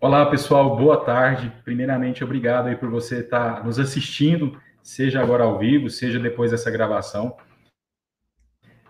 [0.00, 1.52] Olá, pessoal, boa tarde.
[1.64, 6.70] Primeiramente, obrigado aí por você estar nos assistindo, seja agora ao vivo, seja depois dessa
[6.70, 7.36] gravação.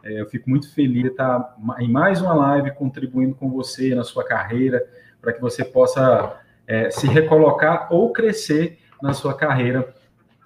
[0.03, 4.05] É, eu fico muito feliz de estar em mais uma live contribuindo com você na
[4.05, 4.87] sua carreira,
[5.19, 9.95] para que você possa é, se recolocar ou crescer na sua carreira,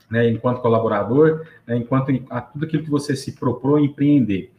[0.08, 4.52] né, enquanto colaborador, né, enquanto a tudo aquilo que você se propõe empreender.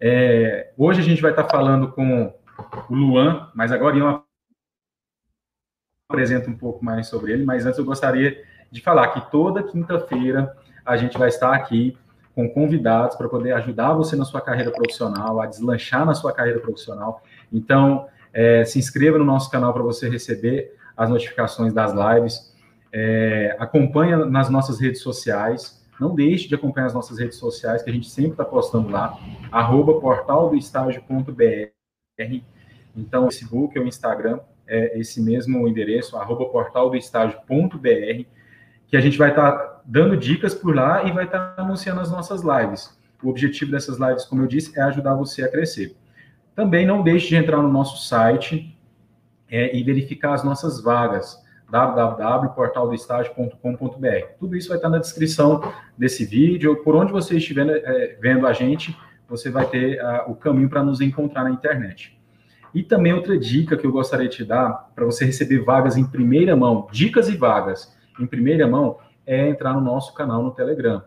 [0.00, 2.32] É, hoje a gente vai estar falando com
[2.88, 4.22] o Luan, mas agora eu
[6.10, 10.56] apresento um pouco mais sobre ele, mas antes eu gostaria de falar que toda quinta-feira
[10.84, 11.96] a gente vai estar aqui
[12.34, 16.58] com convidados para poder ajudar você na sua carreira profissional, a deslanchar na sua carreira
[16.58, 17.22] profissional.
[17.52, 22.54] Então, é, se inscreva no nosso canal para você receber as notificações das lives.
[22.92, 25.80] É, acompanha nas nossas redes sociais.
[26.00, 29.18] Não deixe de acompanhar as nossas redes sociais, que a gente sempre está postando lá,
[29.50, 31.70] arroba portaldoestágio.br.
[32.96, 34.40] Então, o Facebook ou o Instagram
[34.70, 38.24] é esse mesmo endereço, arroba portaldoestágio.br,
[38.86, 42.00] que a gente vai estar tá dando dicas por lá e vai estar tá anunciando
[42.00, 42.96] as nossas lives.
[43.22, 45.96] O objetivo dessas lives, como eu disse, é ajudar você a crescer.
[46.54, 48.76] Também não deixe de entrar no nosso site
[49.50, 54.26] é, e verificar as nossas vagas www.portaldoestágio.com.br.
[54.38, 55.62] Tudo isso vai estar na descrição
[55.96, 58.96] desse vídeo, por onde você estiver é, vendo a gente,
[59.28, 62.19] você vai ter uh, o caminho para nos encontrar na internet.
[62.74, 66.04] E também outra dica que eu gostaria de te dar para você receber vagas em
[66.04, 71.02] primeira mão, dicas e vagas em primeira mão, é entrar no nosso canal no Telegram.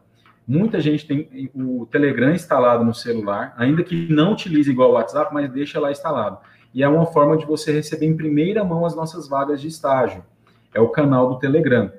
[0.45, 5.33] Muita gente tem o Telegram instalado no celular, ainda que não utilize igual o WhatsApp,
[5.33, 6.37] mas deixa lá instalado.
[6.73, 10.23] E é uma forma de você receber em primeira mão as nossas vagas de estágio.
[10.73, 11.91] É o canal do Telegram.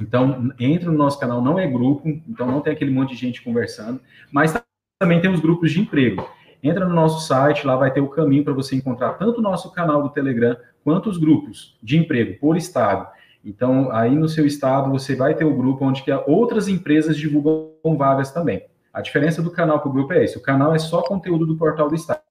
[0.00, 3.42] Então, entre no nosso canal, não é grupo, então não tem aquele monte de gente
[3.42, 4.52] conversando, mas
[4.98, 6.28] também tem os grupos de emprego.
[6.64, 9.70] Entra no nosso site, lá vai ter o caminho para você encontrar tanto o nosso
[9.70, 13.06] canal do Telegram quanto os grupos de emprego por estado.
[13.44, 17.98] Então, aí no seu estado, você vai ter o grupo onde que outras empresas divulgam
[17.98, 18.64] vagas também.
[18.90, 20.38] A diferença do canal para o grupo é isso.
[20.38, 22.22] O canal é só conteúdo do portal do estágio.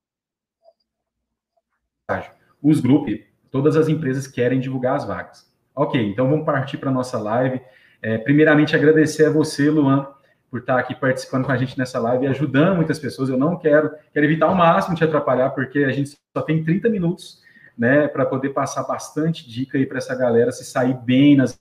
[2.59, 3.19] Os grupos,
[3.51, 5.53] todas as empresas querem divulgar as vagas.
[5.75, 7.61] Ok, então vamos partir para a nossa live.
[8.01, 10.07] É, primeiramente, agradecer a você, Luan,
[10.53, 13.27] por estar aqui participando com a gente nessa live e ajudando muitas pessoas.
[13.27, 16.89] Eu não quero, quero evitar ao máximo te atrapalhar, porque a gente só tem 30
[16.89, 17.41] minutos,
[17.75, 21.59] né, para poder passar bastante dica aí para essa galera se sair bem nas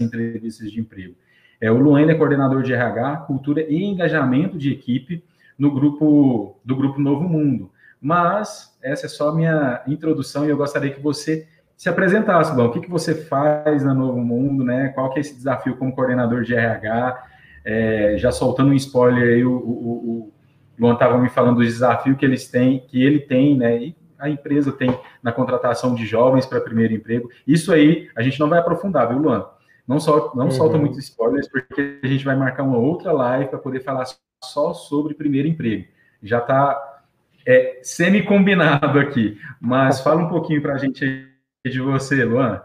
[0.00, 1.16] entrevistas de emprego.
[1.60, 5.24] É, o Luan é coordenador de RH, cultura e engajamento de equipe
[5.58, 7.72] no grupo do grupo Novo Mundo.
[8.00, 12.70] Mas essa é só minha introdução e eu gostaria que você se apresentasse, bom, o
[12.70, 14.90] que, que você faz na Novo Mundo, né?
[14.90, 17.34] Qual que é esse desafio como coordenador de RH?
[17.68, 20.32] É, já soltando um spoiler aí, o, o, o
[20.78, 23.76] Luan estava me falando do desafio que eles têm, que ele tem, né?
[23.76, 27.28] E a empresa tem na contratação de jovens para primeiro emprego.
[27.44, 29.44] Isso aí a gente não vai aprofundar, viu, Luan?
[29.86, 30.50] Não, sol, não uhum.
[30.52, 34.04] solta muitos spoilers, porque a gente vai marcar uma outra live para poder falar
[34.44, 35.86] só sobre primeiro emprego.
[36.22, 37.02] Já está
[37.44, 41.28] é, semi-combinado aqui, mas fala um pouquinho para a gente
[41.64, 42.62] de você, Luan.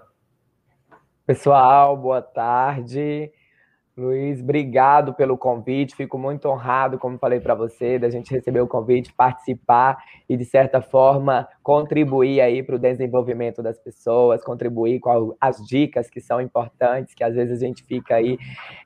[1.25, 3.31] Pessoal, boa tarde.
[3.97, 5.95] Luiz, obrigado pelo convite.
[5.95, 9.97] Fico muito honrado, como falei para você, da gente receber o convite, participar
[10.29, 16.09] e, de certa forma, contribuir aí para o desenvolvimento das pessoas, contribuir com as dicas
[16.09, 18.37] que são importantes, que às vezes a gente fica aí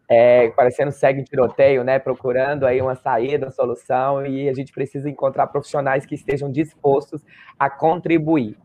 [0.09, 1.99] é, parecendo segue tiroteio, né?
[1.99, 7.23] Procurando aí uma saída, uma solução, e a gente precisa encontrar profissionais que estejam dispostos
[7.59, 8.57] a contribuir.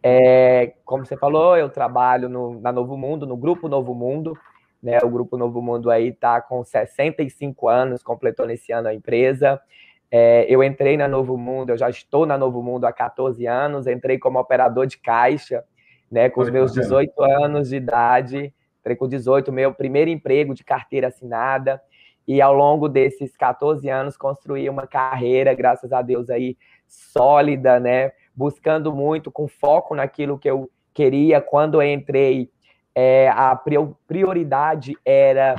[0.00, 4.38] É, como você falou, eu trabalho no, na Novo Mundo, no Grupo Novo Mundo,
[4.82, 4.98] né?
[5.02, 9.60] O Grupo Novo Mundo aí está com 65 anos, completou nesse ano a empresa.
[10.10, 13.86] É, eu entrei na Novo Mundo, eu já estou na Novo Mundo há 14 anos,
[13.86, 15.64] entrei como operador de caixa,
[16.10, 16.30] né?
[16.30, 21.08] Com os meus 18 anos de idade, entrei com 18, meu primeiro emprego de carteira
[21.08, 21.80] assinada.
[22.26, 28.12] E ao longo desses 14 anos construí uma carreira, graças a Deus aí, sólida, né?
[28.34, 31.40] Buscando muito, com foco naquilo que eu queria.
[31.40, 32.50] Quando eu entrei,
[33.00, 33.54] é, a
[34.08, 35.54] prioridade era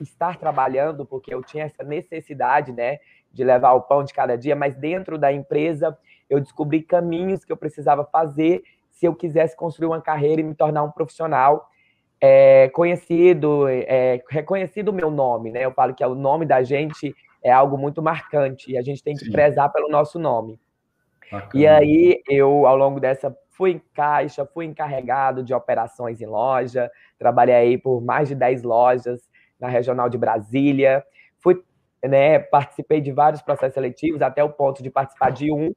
[0.00, 3.00] estar trabalhando, porque eu tinha essa necessidade, né,
[3.32, 5.98] de levar o pão de cada dia, mas dentro da empresa
[6.30, 10.54] eu descobri caminhos que eu precisava fazer se eu quisesse construir uma carreira e me
[10.54, 11.68] tornar um profissional
[12.20, 15.64] é, conhecido, é, reconhecido o meu nome, né?
[15.64, 19.02] Eu falo que é o nome da gente é algo muito marcante e a gente
[19.02, 19.32] tem que Sim.
[19.32, 20.60] prezar pelo nosso nome.
[21.30, 21.50] Bacana.
[21.60, 26.88] E aí eu, ao longo dessa fui em caixa, fui encarregado de operações em loja,
[27.18, 29.20] trabalhei por mais de 10 lojas
[29.58, 31.04] na regional de Brasília,
[31.40, 31.60] fui,
[32.04, 35.74] né, participei de vários processos seletivos até o ponto de participar de um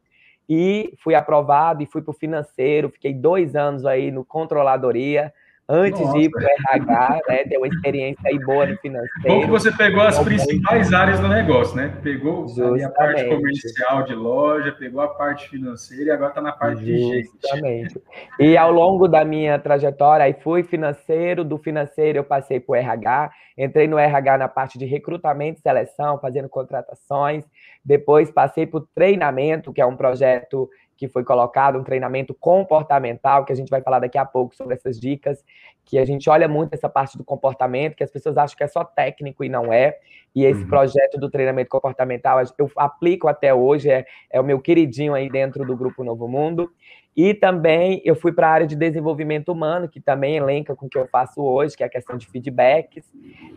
[0.47, 5.33] e fui aprovado e fui para o financeiro, fiquei dois anos aí no controladoria,
[5.71, 6.17] antes Nossa.
[6.17, 9.11] de ir para o RH, né, ter uma experiência aí boa no financeiro.
[9.25, 11.97] Bom que você pegou as principais áreas do negócio, né?
[12.03, 16.83] Pegou a parte comercial de loja, pegou a parte financeira e agora está na parte
[16.83, 17.87] Justamente.
[17.87, 18.01] de gente.
[18.37, 22.75] E ao longo da minha trajetória, aí fui financeiro, do financeiro eu passei para o
[22.75, 27.45] RH, entrei no RH na parte de recrutamento e seleção, fazendo contratações,
[27.83, 30.69] depois passei para o treinamento, que é um projeto
[31.01, 34.75] que foi colocado, um treinamento comportamental, que a gente vai falar daqui a pouco sobre
[34.75, 35.43] essas dicas,
[35.83, 38.67] que a gente olha muito essa parte do comportamento, que as pessoas acham que é
[38.67, 39.97] só técnico e não é.
[40.35, 40.67] E esse uhum.
[40.67, 45.65] projeto do treinamento comportamental eu aplico até hoje, é, é o meu queridinho aí dentro
[45.65, 46.71] do Grupo Novo Mundo.
[47.15, 50.89] E também eu fui para a área de desenvolvimento humano, que também elenca com o
[50.89, 53.03] que eu faço hoje, que é a questão de feedbacks,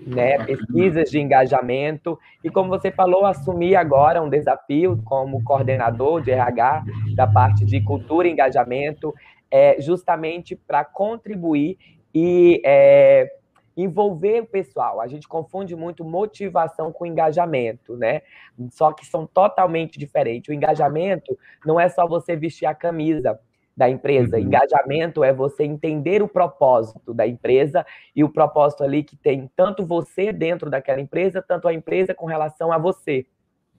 [0.06, 2.18] né, pesquisas de engajamento.
[2.42, 6.84] E como você falou, assumi agora um desafio como coordenador de RH
[7.14, 9.14] da parte de cultura e engajamento,
[9.50, 11.78] é, justamente para contribuir
[12.12, 13.28] e é,
[13.76, 15.00] envolver o pessoal.
[15.00, 18.22] A gente confunde muito motivação com engajamento, né?
[18.70, 20.48] Só que são totalmente diferentes.
[20.48, 23.38] O engajamento não é só você vestir a camisa
[23.76, 24.36] da empresa.
[24.36, 24.44] Uhum.
[24.44, 27.84] Engajamento é você entender o propósito da empresa
[28.14, 32.26] e o propósito ali que tem tanto você dentro daquela empresa, tanto a empresa com
[32.26, 33.26] relação a você.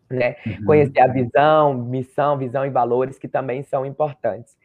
[0.10, 0.36] Né?
[0.46, 0.66] Uhum.
[0.66, 4.56] Conhecer a visão, missão, visão e valores que também são importantes.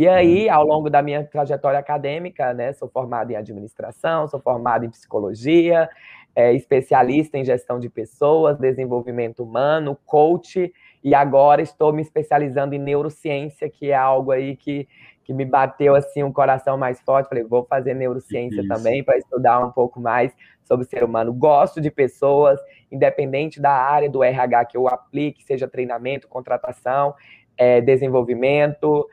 [0.00, 0.54] E aí, uhum.
[0.54, 5.90] ao longo da minha trajetória acadêmica, né, sou formado em administração, sou formado em psicologia,
[6.34, 10.72] é, especialista em gestão de pessoas, desenvolvimento humano, coach,
[11.04, 14.88] e agora estou me especializando em neurociência, que é algo aí que,
[15.22, 17.28] que me bateu assim um coração mais forte.
[17.28, 18.68] Falei, vou fazer neurociência Isso.
[18.68, 21.30] também para estudar um pouco mais sobre o ser humano.
[21.30, 22.58] Gosto de pessoas,
[22.90, 27.14] independente da área do RH que eu aplique, seja treinamento, contratação,
[27.58, 29.06] é, desenvolvimento,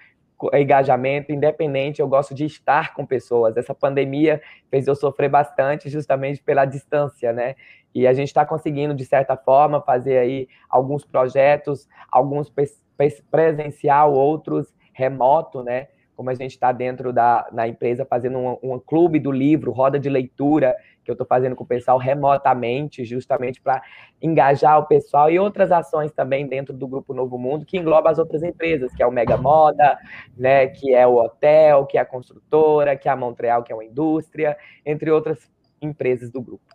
[0.53, 3.57] engajamento, independente, eu gosto de estar com pessoas.
[3.57, 7.55] Essa pandemia fez eu sofrer bastante justamente pela distância, né?
[7.93, 12.53] E a gente está conseguindo, de certa forma, fazer aí alguns projetos, alguns
[13.31, 15.87] presencial, outros remoto, né?
[16.17, 19.97] Como a gente está dentro da na empresa fazendo um, um clube do livro, roda
[19.99, 20.75] de leitura,
[21.05, 23.81] que eu estou fazendo com o pessoal remotamente, justamente para
[24.21, 28.19] engajar o pessoal e outras ações também dentro do Grupo Novo Mundo, que engloba as
[28.19, 29.97] outras empresas, que é o Mega Moda,
[30.35, 33.75] né, que é o hotel, que é a construtora, que é a Montreal, que é
[33.75, 35.49] uma indústria, entre outras
[35.81, 36.65] empresas do grupo.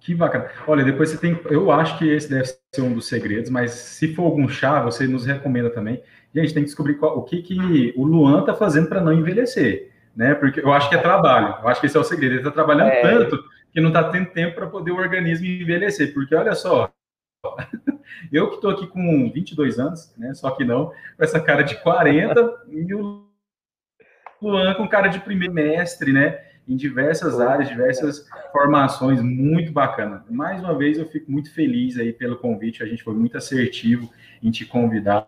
[0.00, 0.50] Que bacana.
[0.66, 1.40] Olha, depois você tem.
[1.48, 5.06] Eu acho que esse deve ser um dos segredos, mas se for algum chá, você
[5.06, 6.02] nos recomenda também.
[6.34, 9.92] Gente, tem que descobrir qual, o que, que o Luan está fazendo para não envelhecer,
[10.16, 10.34] né?
[10.34, 11.54] Porque eu acho que é trabalho.
[11.62, 12.32] Eu acho que esse é o segredo.
[12.32, 13.02] Ele está trabalhando é...
[13.02, 13.38] tanto
[13.70, 16.14] que não está tendo tempo para poder o organismo envelhecer.
[16.14, 16.90] Porque olha só,
[18.32, 20.32] eu que estou aqui com 22 anos, né?
[20.32, 23.26] Só que não, com essa cara de 40 e o
[24.40, 26.40] Luan com cara de primeiro mestre, né?
[26.66, 30.24] Em diversas áreas, diversas formações, muito bacana.
[30.30, 32.82] Mais uma vez, eu fico muito feliz aí pelo convite.
[32.82, 34.08] A gente foi muito assertivo
[34.40, 35.26] em te convidar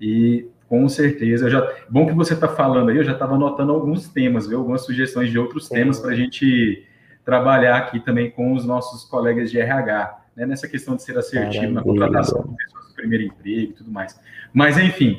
[0.00, 1.48] e com certeza.
[1.48, 4.58] Já, bom que você está falando aí, eu já estava anotando alguns temas, viu?
[4.58, 6.86] algumas sugestões de outros temas para a gente
[7.24, 11.72] trabalhar aqui também com os nossos colegas de RH, né, nessa questão de ser assertivo
[11.72, 14.18] na contratação de pessoas do primeiro emprego e tudo mais.
[14.52, 15.18] Mas, enfim,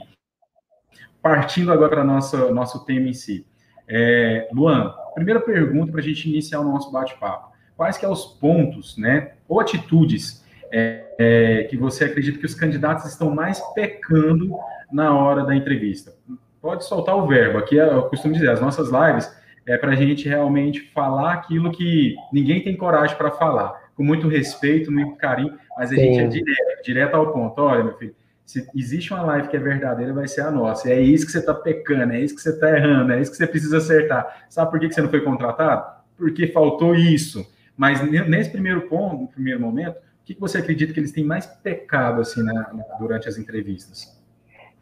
[1.21, 3.45] partindo agora para nosso nosso tema em si.
[3.87, 7.51] É, Luan, primeira pergunta para a gente iniciar o nosso bate-papo.
[7.75, 10.38] Quais que são é os pontos, né, ou atitudes
[10.71, 14.55] é, é, que você acredita que os candidatos estão mais pecando
[14.91, 16.13] na hora da entrevista?
[16.61, 17.57] Pode soltar o verbo.
[17.57, 19.31] Aqui eu costumo dizer, as nossas lives
[19.65, 24.27] é para a gente realmente falar aquilo que ninguém tem coragem para falar, com muito
[24.27, 26.01] respeito, muito carinho, mas a Sim.
[26.01, 27.61] gente é direto, direto ao ponto.
[27.61, 30.89] Olha, meu filho, se existe uma live que é verdadeira, vai ser a nossa.
[30.89, 33.29] E é isso que você está pecando, é isso que você está errando, é isso
[33.29, 34.45] que você precisa acertar.
[34.49, 35.85] Sabe por que você não foi contratado?
[36.17, 37.45] Porque faltou isso.
[37.77, 39.97] Mas nesse primeiro ponto, no primeiro momento,
[40.33, 42.65] o que você acredita que eles têm mais pecado assim né,
[42.99, 44.17] durante as entrevistas?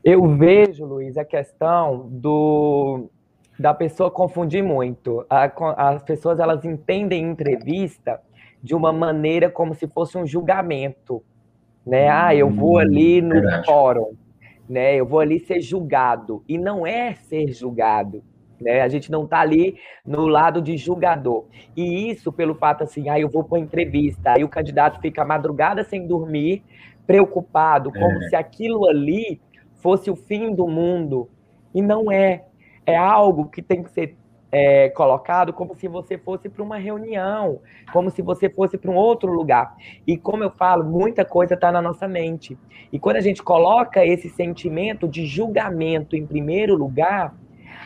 [0.03, 3.09] Eu vejo, Luiz, a questão do
[3.59, 5.25] da pessoa confundir muito.
[5.29, 8.21] as pessoas elas entendem entrevista
[8.61, 11.23] de uma maneira como se fosse um julgamento,
[11.85, 12.09] né?
[12.09, 13.65] Ah, eu vou hum, ali no Verdade.
[13.65, 14.13] fórum,
[14.69, 14.95] né?
[14.95, 18.23] Eu vou ali ser julgado e não é ser julgado,
[18.59, 18.81] né?
[18.81, 21.45] A gente não está ali no lado de julgador.
[21.75, 25.25] E isso pelo fato assim, ah, eu vou para entrevista, aí o candidato fica a
[25.25, 26.63] madrugada sem dormir,
[27.05, 28.29] preocupado, como é.
[28.29, 29.39] se aquilo ali
[29.75, 31.29] fosse o fim do mundo
[31.73, 32.43] e não é
[32.87, 34.15] é algo que tem que ser
[34.49, 37.59] é, colocado como se você fosse para uma reunião,
[37.91, 39.75] como se você fosse para um outro lugar.
[40.07, 42.57] E como eu falo, muita coisa está na nossa mente.
[42.91, 47.35] E quando a gente coloca esse sentimento de julgamento em primeiro lugar,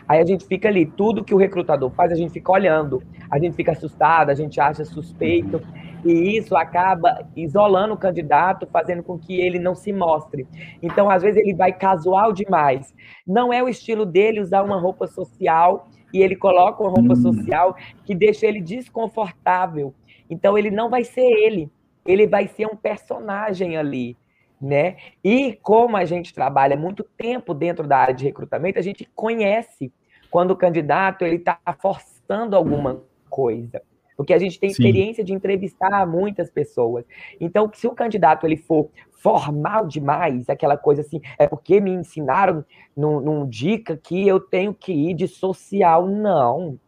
[0.07, 3.39] aí a gente fica ali, tudo que o recrutador faz, a gente fica olhando, a
[3.39, 5.61] gente fica assustado, a gente acha suspeito.
[6.03, 10.47] E isso acaba isolando o candidato, fazendo com que ele não se mostre.
[10.81, 12.93] Então, às vezes, ele vai casual demais.
[13.25, 17.15] Não é o estilo dele usar uma roupa social e ele coloca uma roupa hum.
[17.15, 19.93] social que deixa ele desconfortável.
[20.29, 21.71] Então, ele não vai ser ele.
[22.05, 24.17] Ele vai ser um personagem ali.
[24.61, 24.97] Né?
[25.23, 29.91] E como a gente trabalha muito tempo dentro da área de recrutamento, a gente conhece
[30.29, 33.81] quando o candidato ele está forçando alguma coisa
[34.21, 34.83] porque a gente tem Sim.
[34.83, 37.03] experiência de entrevistar muitas pessoas.
[37.39, 42.63] Então, se o candidato ele for formal demais, aquela coisa assim, é porque me ensinaram
[42.95, 46.79] num, num dica que eu tenho que ir de social, não.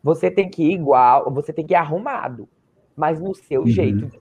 [0.00, 2.48] Você tem que ir igual, você tem que ir arrumado,
[2.94, 3.66] mas no seu uhum.
[3.66, 4.20] jeito de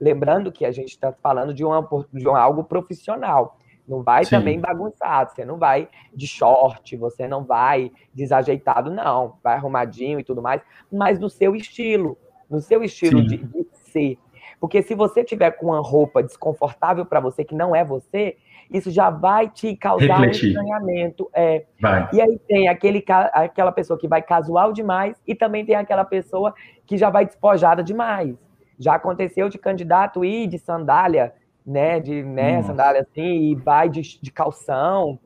[0.00, 3.58] Lembrando que a gente está falando de, uma, de um, algo profissional.
[3.88, 4.30] Não vai Sim.
[4.30, 9.36] também bagunçado, você não vai de short, você não vai desajeitado, não.
[9.42, 10.60] Vai arrumadinho e tudo mais,
[10.92, 12.18] mas no seu estilo,
[12.50, 14.18] no seu estilo de, de, ser.
[14.58, 18.36] Porque se você tiver com uma roupa desconfortável para você, que não é você,
[18.70, 20.46] isso já vai te causar Refletir.
[20.46, 21.30] um estranhamento.
[21.32, 21.64] É.
[21.80, 22.08] Vai.
[22.12, 26.54] E aí tem aquele, aquela pessoa que vai casual demais e também tem aquela pessoa
[26.86, 28.34] que já vai despojada demais.
[28.78, 31.32] Já aconteceu de candidato ir de sandália
[31.66, 35.18] né, de né, sandália assim, e vai de, de calção.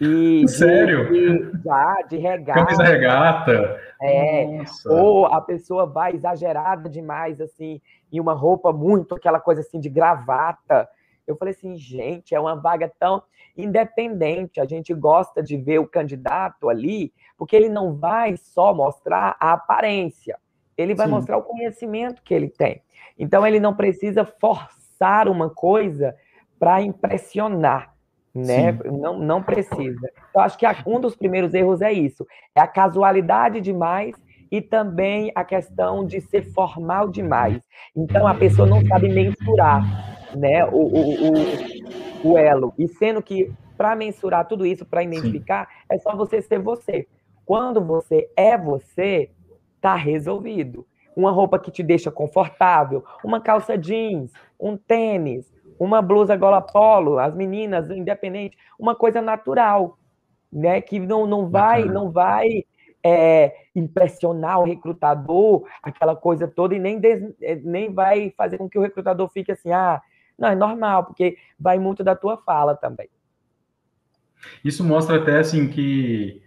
[0.00, 1.08] E Sério?
[1.08, 2.64] De, já, de regata.
[2.64, 3.80] Camisa regata.
[4.00, 4.46] É.
[4.46, 4.92] Nossa.
[4.92, 9.88] Ou a pessoa vai exagerada demais, assim, em uma roupa muito, aquela coisa assim de
[9.88, 10.88] gravata.
[11.26, 13.22] Eu falei assim, gente, é uma vaga tão
[13.56, 14.60] independente.
[14.60, 19.52] A gente gosta de ver o candidato ali, porque ele não vai só mostrar a
[19.52, 20.38] aparência,
[20.76, 21.12] ele vai Sim.
[21.12, 22.82] mostrar o conhecimento que ele tem.
[23.18, 26.14] Então, ele não precisa forçar uma coisa
[26.58, 27.94] para impressionar,
[28.34, 28.72] né?
[28.84, 30.10] Não, não precisa.
[30.34, 34.14] Eu acho que um dos primeiros erros é isso, é a casualidade demais
[34.50, 37.62] e também a questão de ser formal demais.
[37.94, 39.82] Então a pessoa não sabe mensurar,
[40.34, 40.64] né?
[40.66, 42.72] O, o, o, o elo.
[42.78, 45.84] E sendo que para mensurar tudo isso, para identificar, Sim.
[45.90, 47.06] é só você ser você.
[47.44, 49.30] Quando você é você,
[49.84, 56.34] tá resolvido uma roupa que te deixa confortável, uma calça jeans, um tênis, uma blusa
[56.36, 59.98] gola polo, as meninas, independente, uma coisa natural,
[60.50, 60.80] né?
[60.80, 62.64] Que não, não vai, não vai
[63.04, 68.70] é, impressionar o recrutador, aquela coisa toda, e nem, des, é, nem vai fazer com
[68.70, 70.00] que o recrutador fique assim, ah,
[70.38, 73.10] não, é normal, porque vai muito da tua fala também.
[74.64, 76.42] Isso mostra até assim que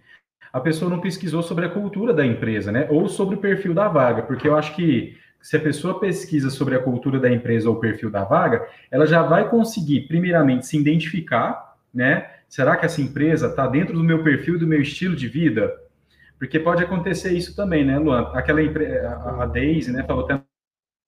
[0.52, 2.86] a pessoa não pesquisou sobre a cultura da empresa, né?
[2.90, 6.74] Ou sobre o perfil da vaga, porque eu acho que se a pessoa pesquisa sobre
[6.74, 10.76] a cultura da empresa ou o perfil da vaga, ela já vai conseguir, primeiramente, se
[10.76, 12.28] identificar, né?
[12.48, 15.72] Será que essa empresa está dentro do meu perfil, do meu estilo de vida?
[16.38, 18.30] Porque pode acontecer isso também, né, Luan?
[18.32, 19.08] Aquela empresa,
[19.40, 20.40] a Daisy, né, falou até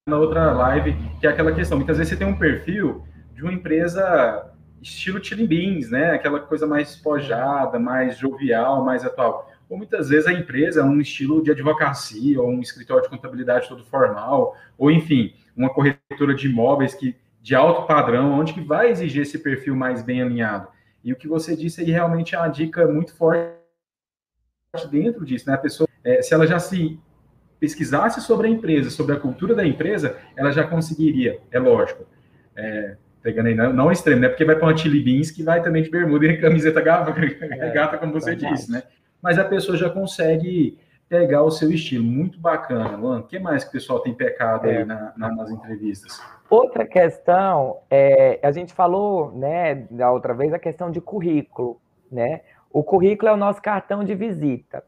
[0.08, 1.78] na outra live, que é aquela questão.
[1.78, 3.04] Muitas vezes você tem um perfil
[3.34, 4.50] de uma empresa
[4.82, 6.12] estilo Beans, né?
[6.12, 9.50] Aquela coisa mais espojada, mais jovial, mais atual.
[9.68, 13.68] Ou muitas vezes a empresa é um estilo de advocacia, ou um escritório de contabilidade
[13.68, 18.90] todo formal, ou enfim, uma corretora de imóveis que de alto padrão, onde que vai
[18.90, 20.68] exigir esse perfil mais bem alinhado.
[21.02, 23.54] E o que você disse aí realmente é uma dica muito forte
[24.90, 25.54] dentro disso, né?
[25.54, 26.98] A pessoa, é, se ela já se
[27.58, 32.06] pesquisasse sobre a empresa, sobre a cultura da empresa, ela já conseguiria, é lógico.
[32.56, 34.28] É, pegando aí, não, não o extremo, né?
[34.28, 38.30] Porque vai para Beans que vai também de bermuda e camiseta regata, é, como você
[38.30, 38.54] verdade.
[38.54, 38.82] disse, né?
[39.22, 42.04] Mas a pessoa já consegue pegar o seu estilo.
[42.04, 43.18] Muito bacana, Luan.
[43.18, 44.84] O que mais que o pessoal tem pecado aí é.
[44.84, 46.20] na, na, nas entrevistas?
[46.48, 52.40] Outra questão, é, a gente falou, né, da outra vez, a questão de currículo, né?
[52.72, 54.82] O currículo é o nosso cartão de visita.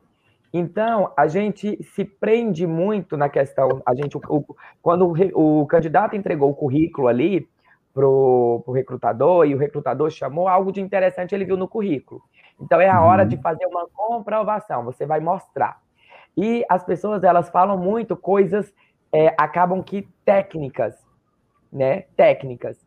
[0.53, 4.45] Então, a gente se prende muito na questão, a gente, o,
[4.81, 7.49] quando o, o candidato entregou o currículo ali,
[7.93, 12.23] para o recrutador e o recrutador chamou algo de interessante, ele viu no currículo.
[12.61, 13.43] Então é a hora de uhum.
[13.43, 15.81] fazer uma comprovação, você vai mostrar.
[16.37, 18.73] E as pessoas elas falam muito coisas,
[19.13, 20.95] é, acabam que técnicas,
[21.71, 22.03] né?
[22.17, 22.79] Técnicas.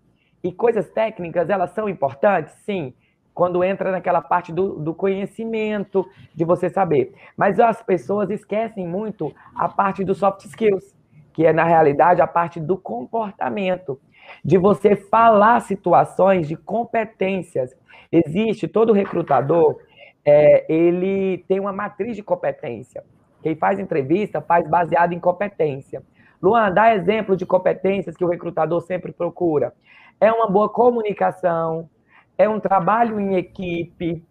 [0.43, 2.53] E coisas técnicas, elas são importantes?
[2.65, 2.93] Sim,
[3.33, 7.13] quando entra naquela parte do, do conhecimento, de você saber.
[7.35, 10.95] Mas as pessoas esquecem muito a parte dos soft skills,
[11.33, 13.99] que é, na realidade, a parte do comportamento
[14.43, 17.75] de você falar situações de competências.
[18.11, 19.79] Existe, todo recrutador,
[20.23, 23.03] é, ele tem uma matriz de competência.
[23.41, 26.01] Quem faz entrevista faz baseado em competência.
[26.41, 29.73] Luan, dá exemplo de competências que o recrutador sempre procura.
[30.19, 31.89] É uma boa comunicação,
[32.37, 34.23] é um trabalho em equipe,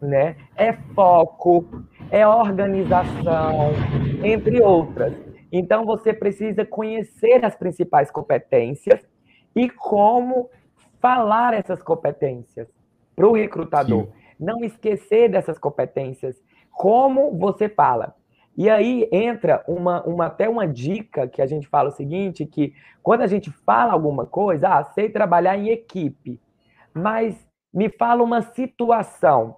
[0.00, 0.36] né?
[0.56, 3.72] É foco, é organização,
[4.22, 5.14] entre outras.
[5.50, 9.00] Então você precisa conhecer as principais competências
[9.56, 10.50] e como
[11.00, 12.68] falar essas competências
[13.16, 14.04] para o recrutador.
[14.04, 14.12] Sim.
[14.38, 16.36] Não esquecer dessas competências.
[16.70, 18.14] Como você fala.
[18.54, 22.74] E aí entra uma, uma, até uma dica que a gente fala o seguinte, que
[23.02, 26.40] quando a gente fala alguma coisa, ah, sei trabalhar em equipe,
[26.92, 27.36] mas
[27.72, 29.56] me fala uma situação,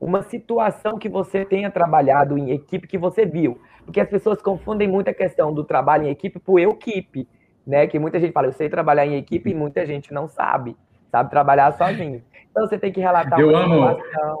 [0.00, 3.60] uma situação que você tenha trabalhado em equipe que você viu.
[3.84, 7.28] Porque as pessoas confundem muito a questão do trabalho em equipe por equipe,
[7.70, 7.86] né?
[7.86, 10.76] Que muita gente fala, eu sei trabalhar em equipe e muita gente não sabe,
[11.10, 12.22] sabe trabalhar sozinho.
[12.50, 14.40] Então você tem que relatar eu amo, situação.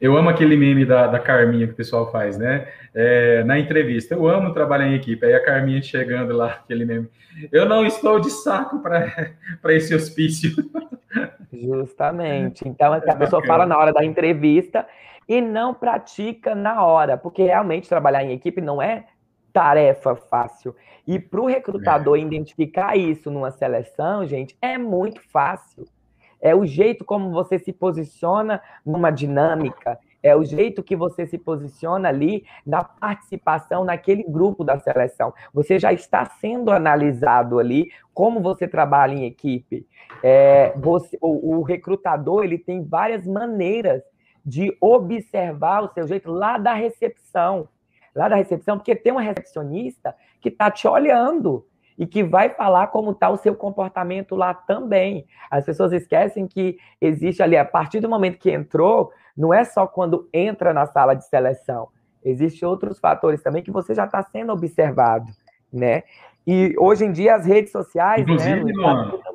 [0.00, 2.66] Eu amo aquele meme da, da Carminha que o pessoal faz, né?
[2.92, 5.24] É, na entrevista, eu amo trabalhar em equipe.
[5.24, 7.08] Aí a Carminha chegando lá, aquele meme.
[7.52, 9.06] Eu não estou de saco para
[9.72, 10.50] esse hospício.
[11.52, 12.66] Justamente.
[12.66, 14.84] Então, a pessoa fala na hora da entrevista
[15.28, 19.04] e não pratica na hora, porque realmente trabalhar em equipe não é
[19.52, 20.74] tarefa fácil.
[21.06, 22.20] E para o recrutador é.
[22.20, 25.84] identificar isso numa seleção, gente, é muito fácil.
[26.40, 31.36] É o jeito como você se posiciona numa dinâmica, é o jeito que você se
[31.36, 35.34] posiciona ali na participação naquele grupo da seleção.
[35.52, 39.86] Você já está sendo analisado ali como você trabalha em equipe.
[40.22, 44.02] É, você, o, o recrutador ele tem várias maneiras
[44.44, 47.68] de observar o seu jeito lá da recepção.
[48.14, 51.66] Lá da recepção, porque tem uma recepcionista que está te olhando
[51.98, 55.26] e que vai falar como está o seu comportamento lá também.
[55.50, 59.86] As pessoas esquecem que existe ali, a partir do momento que entrou, não é só
[59.86, 61.88] quando entra na sala de seleção.
[62.24, 65.26] Existem outros fatores também que você já está sendo observado,
[65.72, 66.02] né?
[66.46, 69.32] E hoje em dia as redes sociais, né, Inclusive, né, Luan, é,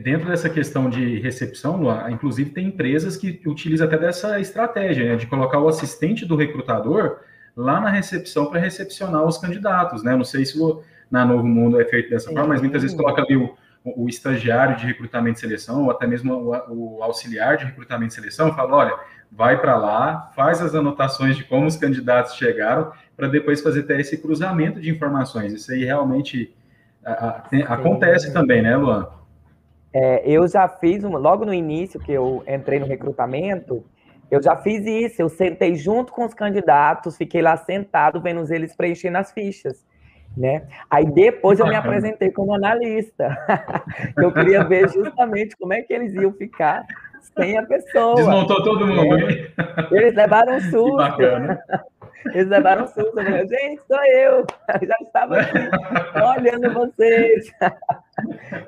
[0.00, 5.16] dentro dessa questão de recepção, Luan, inclusive tem empresas que utilizam até dessa estratégia, né,
[5.16, 7.18] de colocar o assistente do recrutador
[7.56, 10.16] lá na recepção para recepcionar os candidatos, né?
[10.16, 13.22] Não sei se o, na Novo Mundo é feito dessa forma, mas muitas vezes coloca
[13.22, 17.64] ali o, o, estagiário de recrutamento e seleção, ou até mesmo o, o auxiliar de
[17.64, 18.94] recrutamento e seleção, fala, olha,
[19.30, 24.00] vai para lá, faz as anotações de como os candidatos chegaram, para depois fazer até
[24.00, 25.52] esse cruzamento de informações.
[25.52, 26.54] Isso aí realmente
[27.04, 29.08] a, a, tem, acontece também, né, Luan?
[29.94, 33.84] É, eu já fiz, uma, logo no início que eu entrei no recrutamento,
[34.30, 38.74] eu já fiz isso, eu sentei junto com os candidatos, fiquei lá sentado vendo eles
[38.74, 39.84] preenchendo as fichas.
[40.34, 40.62] Né?
[40.88, 43.36] Aí depois eu me apresentei como analista.
[44.16, 46.86] eu queria ver justamente como é que eles iam ficar
[47.36, 48.14] sem a pessoa.
[48.14, 49.52] Desmontou todo mundo, hein?
[49.90, 50.90] Eles levaram um susto.
[50.90, 51.62] Que bacana.
[52.26, 53.18] Eles levaram um susto.
[53.18, 54.46] Eu falei, gente, sou eu.
[54.80, 55.58] Eu já estava aqui
[56.38, 57.52] olhando vocês.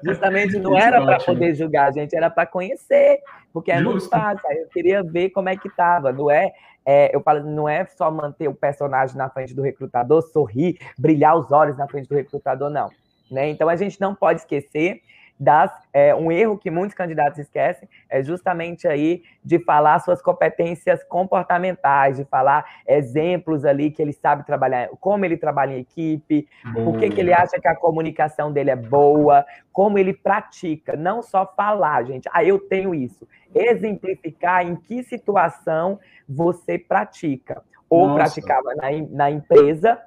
[0.04, 3.20] Justamente não era para poder julgar, gente, era para conhecer,
[3.52, 3.90] porque é Justo.
[3.90, 4.40] muito fácil.
[4.50, 6.52] Eu queria ver como é que estava, não é?
[6.87, 11.37] É, eu falo, não é só manter o personagem na frente do recrutador, sorrir, brilhar
[11.37, 12.90] os olhos na frente do recrutador, não.
[13.30, 13.48] Né?
[13.48, 15.00] Então a gente não pode esquecer
[15.38, 21.03] das é, um erro que muitos candidatos esquecem é justamente aí de falar suas competências
[21.05, 26.99] comportamentais, de falar exemplos ali que ele sabe trabalhar, como ele trabalha em equipe, por
[26.99, 31.44] que, que ele acha que a comunicação dele é boa, como ele pratica, não só
[31.57, 38.14] falar, gente, ah, eu tenho isso, exemplificar em que situação você pratica, ou Nossa.
[38.14, 40.01] praticava na, na empresa,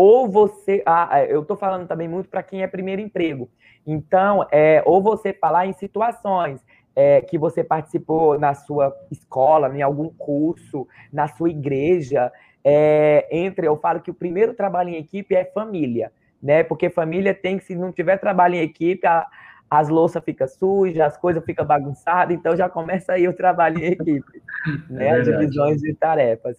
[0.00, 3.50] ou você, ah, eu estou falando também muito para quem é primeiro emprego,
[3.84, 9.82] então, é, ou você falar em situações é, que você participou na sua escola, em
[9.82, 12.30] algum curso, na sua igreja.
[12.62, 16.62] É, entre, eu falo que o primeiro trabalho em equipe é família, né?
[16.62, 19.26] Porque família tem que, se não tiver trabalho em equipe, a,
[19.70, 23.92] as louças ficam sujas, as coisas ficam bagunçadas, então já começa aí o trabalho em
[23.92, 24.42] equipe,
[24.88, 25.08] né?
[25.08, 26.56] É as divisões de tarefas.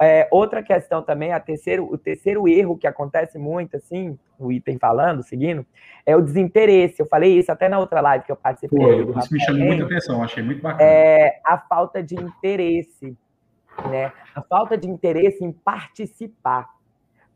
[0.00, 4.78] É, outra questão também, a terceiro, o terceiro erro que acontece muito, assim, o item
[4.78, 5.66] falando, seguindo,
[6.06, 7.00] é o desinteresse.
[7.00, 8.78] Eu falei isso até na outra live que eu participei.
[8.78, 10.88] Pô, isso me chamou muita atenção, achei muito bacana.
[10.88, 13.16] É a falta de interesse,
[13.90, 14.12] né?
[14.34, 16.68] A falta de interesse em participar.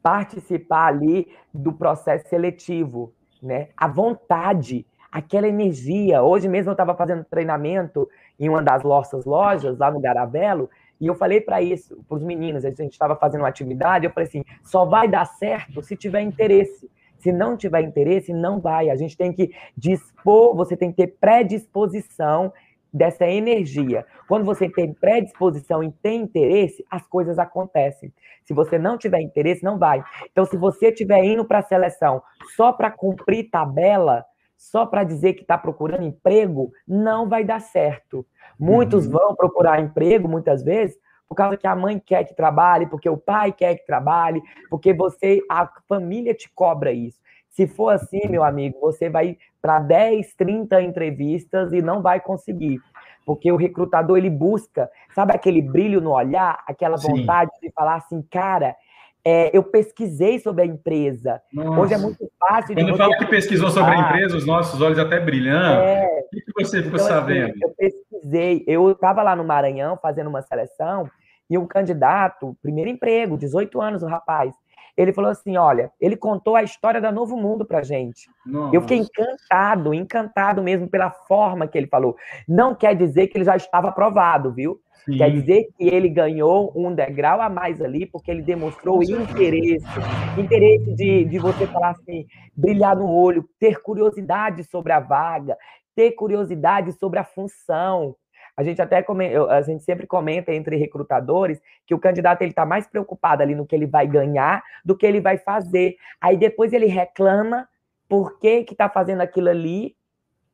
[0.00, 3.68] Participar ali do processo seletivo, né?
[3.76, 6.22] A vontade, aquela energia.
[6.22, 8.08] Hoje mesmo eu estava fazendo treinamento
[8.40, 12.22] em uma das nossas lojas, lá no Garavelo, e eu falei para isso, para os
[12.22, 15.96] meninos, a gente estava fazendo uma atividade, eu falei assim, só vai dar certo se
[15.96, 16.90] tiver interesse.
[17.18, 18.88] Se não tiver interesse, não vai.
[18.88, 22.52] A gente tem que dispor, você tem que ter predisposição
[22.92, 24.04] dessa energia.
[24.28, 28.12] Quando você tem predisposição e tem interesse, as coisas acontecem.
[28.44, 30.02] Se você não tiver interesse, não vai.
[30.30, 32.22] Então, se você estiver indo para a seleção
[32.56, 34.24] só para cumprir tabela,
[34.62, 38.24] só para dizer que está procurando emprego, não vai dar certo.
[38.56, 39.12] Muitos uhum.
[39.12, 40.96] vão procurar emprego, muitas vezes,
[41.28, 44.94] por causa que a mãe quer que trabalhe, porque o pai quer que trabalhe, porque
[44.94, 47.20] você, a família te cobra isso.
[47.50, 52.80] Se for assim, meu amigo, você vai para 10, 30 entrevistas e não vai conseguir.
[53.26, 57.66] Porque o recrutador ele busca, sabe aquele brilho no olhar, aquela vontade Sim.
[57.66, 58.76] de falar assim, cara,
[59.24, 61.40] é, eu pesquisei sobre a empresa.
[61.52, 61.80] Nossa.
[61.80, 62.74] Hoje é muito fácil.
[62.74, 65.54] Quando fala que pesquisou sobre a empresa, os nossos olhos até brilham.
[65.54, 66.06] É.
[66.26, 67.50] O que, que você ficou então, assim, sabendo?
[67.50, 68.64] Assim, eu pesquisei.
[68.66, 71.08] Eu estava lá no Maranhão fazendo uma seleção
[71.48, 74.54] e um candidato, primeiro emprego, 18 anos o rapaz,
[74.96, 78.28] ele falou assim: olha, ele contou a história da Novo Mundo pra gente.
[78.44, 78.74] Nossa.
[78.74, 82.16] Eu fiquei encantado, encantado mesmo pela forma que ele falou.
[82.48, 84.80] Não quer dizer que ele já estava aprovado, viu?
[85.04, 85.16] Sim.
[85.16, 89.84] Quer dizer que ele ganhou um degrau a mais ali, porque ele demonstrou interesse.
[90.38, 92.24] Interesse de, de você falar assim,
[92.56, 95.56] brilhar no olho, ter curiosidade sobre a vaga,
[95.94, 98.14] ter curiosidade sobre a função.
[98.56, 99.04] A gente até
[99.48, 103.66] a gente sempre comenta entre recrutadores que o candidato ele está mais preocupado ali no
[103.66, 105.96] que ele vai ganhar do que ele vai fazer.
[106.20, 107.66] Aí depois ele reclama
[108.08, 109.96] por que que está fazendo aquilo ali,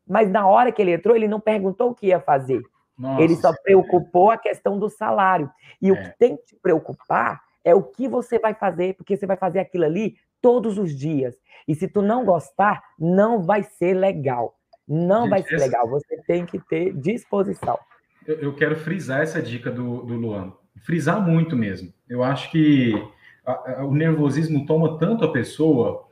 [0.07, 2.63] mas na hora que ele entrou ele não perguntou o que ia fazer.
[2.97, 5.51] Nossa, ele só preocupou a questão do salário.
[5.81, 5.93] E é.
[5.93, 9.37] o que tem que te preocupar é o que você vai fazer, porque você vai
[9.37, 11.37] fazer aquilo ali todos os dias.
[11.67, 14.58] E se tu não gostar, não vai ser legal.
[14.89, 15.65] Não Gente, vai ser essa...
[15.65, 15.89] legal.
[15.89, 17.79] Você tem que ter disposição
[18.29, 20.53] eu, eu quero frisar essa dica do, do Luan.
[20.85, 21.93] Frisar muito mesmo.
[22.07, 22.93] Eu acho que
[23.45, 26.07] a, a, o nervosismo toma tanto a pessoa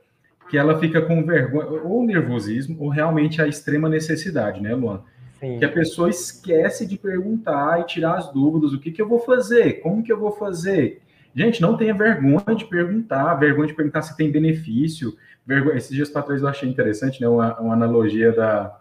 [0.49, 5.03] que ela fica com vergonha, ou nervosismo, ou realmente a extrema necessidade, né, Luan?
[5.39, 5.59] Sim.
[5.59, 9.19] Que a pessoa esquece de perguntar e tirar as dúvidas: o que, que eu vou
[9.19, 9.73] fazer?
[9.81, 11.01] Como que eu vou fazer?
[11.35, 15.15] Gente, não tenha vergonha de perguntar, vergonha de perguntar se tem benefício.
[15.47, 15.77] Vergonha...
[15.77, 17.27] Esses dias para trás eu achei interessante, né?
[17.27, 18.77] Uma, uma analogia da,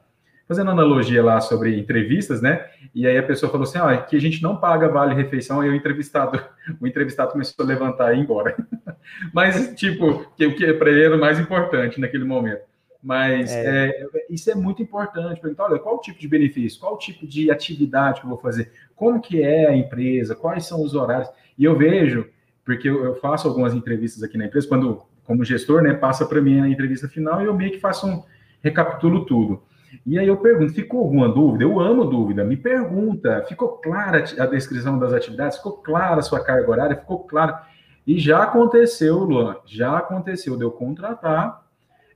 [0.48, 2.66] fazendo analogia lá sobre entrevistas, né?
[2.94, 5.68] E aí a pessoa falou assim: ah, que a gente não paga vale refeição, e
[5.68, 6.42] o entrevistado,
[6.80, 8.56] o entrevistado começou a levantar e ir embora.
[9.32, 12.62] Mas, tipo, que, o que para ele era o mais importante naquele momento.
[13.02, 13.88] Mas é.
[13.88, 15.40] É, isso é muito importante.
[15.40, 18.38] Perguntar, olha, qual o tipo de benefício, qual o tipo de atividade que eu vou
[18.38, 21.28] fazer, como que é a empresa, quais são os horários.
[21.56, 22.28] E eu vejo,
[22.64, 26.40] porque eu, eu faço algumas entrevistas aqui na empresa, quando, como gestor, né, passa para
[26.40, 28.22] mim a entrevista final e eu meio que faço um,
[28.62, 29.62] recapitulo tudo.
[30.04, 31.64] E aí eu pergunto, ficou alguma dúvida?
[31.64, 32.44] Eu amo dúvida.
[32.44, 35.56] Me pergunta, ficou clara a descrição das atividades?
[35.58, 36.96] Ficou clara a sua carga horária?
[36.96, 37.62] Ficou clara?
[38.06, 41.64] E já aconteceu, Luan, já aconteceu de eu contratar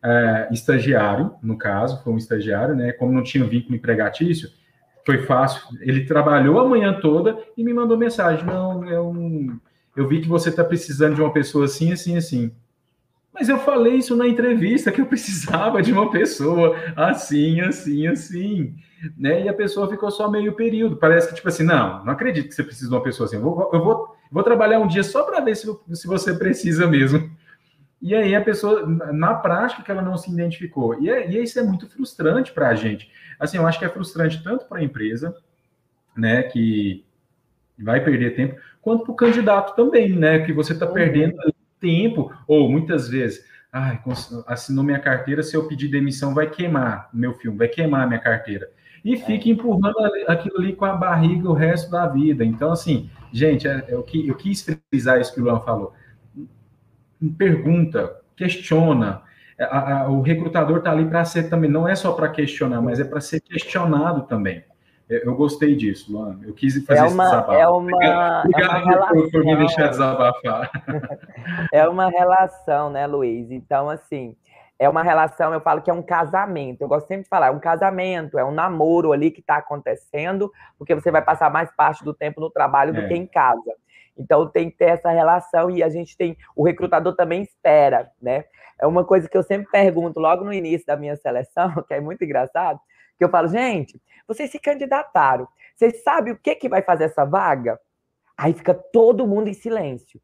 [0.03, 2.93] é, estagiário, no caso, foi um estagiário, né?
[2.93, 4.51] Como não tinha vínculo empregatício,
[5.05, 5.63] foi fácil.
[5.81, 9.15] Ele trabalhou a manhã toda e me mandou mensagem: Não, eu,
[9.97, 12.53] eu vi que você está precisando de uma pessoa assim, assim, assim.
[13.41, 18.75] Mas eu falei isso na entrevista que eu precisava de uma pessoa assim, assim, assim,
[19.17, 19.45] né?
[19.45, 20.99] E a pessoa ficou só meio período.
[20.99, 23.37] Parece que tipo assim, não, não acredito que você precisa de uma pessoa assim.
[23.37, 26.87] Eu vou, eu vou, vou trabalhar um dia só para ver se, se você precisa
[26.87, 27.31] mesmo.
[28.03, 31.01] E aí a pessoa, na prática, que ela não se identificou.
[31.01, 33.11] E, é, e isso é muito frustrante para a gente.
[33.39, 35.35] Assim, eu acho que é frustrante tanto para a empresa,
[36.15, 37.07] né, que
[37.79, 40.93] vai perder tempo, quanto para o candidato também, né, que você está uhum.
[40.93, 41.35] perdendo
[41.81, 44.01] tempo, ou muitas vezes, ai,
[44.47, 48.71] assinou minha carteira, se eu pedir demissão vai queimar meu filme, vai queimar minha carteira.
[49.05, 49.53] E fica é.
[49.53, 49.97] empurrando
[50.29, 52.45] aquilo ali com a barriga o resto da vida.
[52.45, 55.95] Então, assim, gente, é, é, eu, eu quis frisar isso que o Luan falou.
[57.37, 59.23] Pergunta, questiona.
[60.09, 63.21] O recrutador está ali para ser também, não é só para questionar, mas é para
[63.21, 64.65] ser questionado também.
[65.11, 66.39] Eu gostei disso, Luan.
[66.45, 67.53] Eu quis fazer é uma, esse desabafo.
[67.53, 70.71] É uma, Obrigado, é uma relação, por me deixar desabafar.
[71.73, 73.51] É uma relação, né, Luiz?
[73.51, 74.37] Então, assim,
[74.79, 76.81] é uma relação, eu falo que é um casamento.
[76.81, 80.51] Eu gosto sempre de falar, é um casamento, é um namoro ali que está acontecendo,
[80.79, 83.01] porque você vai passar mais parte do tempo no trabalho é.
[83.01, 83.75] do que em casa.
[84.17, 88.45] Então tem que ter essa relação e a gente tem, o recrutador também espera, né?
[88.81, 92.01] É uma coisa que eu sempre pergunto logo no início da minha seleção, que é
[92.01, 92.81] muito engraçado,
[93.21, 95.47] que eu falo, gente, vocês se candidataram.
[95.77, 97.79] Vocês sabem o que, que vai fazer essa vaga?
[98.35, 100.19] Aí fica todo mundo em silêncio.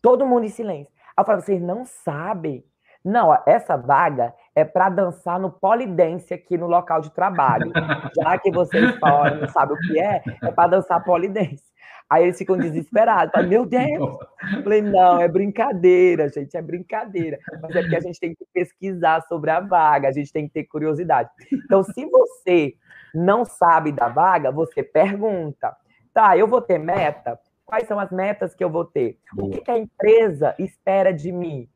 [0.00, 0.90] Todo mundo em silêncio.
[1.14, 2.64] Aí eu falo, vocês não sabem.
[3.04, 7.70] Não, essa vaga é para dançar no polidense aqui no local de trabalho.
[8.16, 11.64] Já que vocês falam, não sabem o que é, é para dançar polidense.
[12.10, 13.32] Aí eles ficam desesperados.
[13.32, 14.18] Falam, Meu Deus!
[14.56, 17.38] Eu falei, não, é brincadeira, gente, é brincadeira.
[17.62, 20.54] Mas é porque a gente tem que pesquisar sobre a vaga, a gente tem que
[20.54, 21.30] ter curiosidade.
[21.52, 22.74] Então, se você
[23.14, 25.76] não sabe da vaga, você pergunta.
[26.12, 27.38] Tá, eu vou ter meta?
[27.64, 29.18] Quais são as metas que eu vou ter?
[29.38, 31.68] O que, que a empresa espera de mim?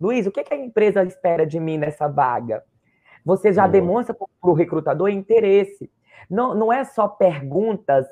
[0.00, 2.64] Luiz, o que, que a empresa espera de mim nessa vaga?
[3.22, 5.90] Você já demonstra para o recrutador interesse.
[6.30, 8.06] Não, não é só perguntas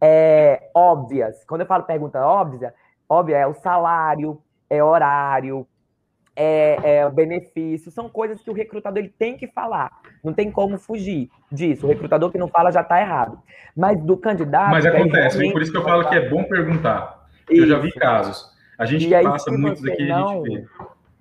[0.00, 1.44] é, óbvias.
[1.44, 2.74] Quando eu falo pergunta óbvia,
[3.08, 5.66] óbvia é o salário, é horário,
[6.34, 9.90] é, é benefício, são coisas que o recrutador ele tem que falar.
[10.24, 11.86] Não tem como fugir disso.
[11.86, 13.38] O recrutador que não fala já está errado.
[13.76, 14.70] Mas do candidato.
[14.70, 17.28] Mas acontece, é por isso que eu falo que é bom perguntar.
[17.48, 18.50] Eu já vi casos.
[18.78, 20.66] A gente aí, passa muitos aqui não, a gente vê.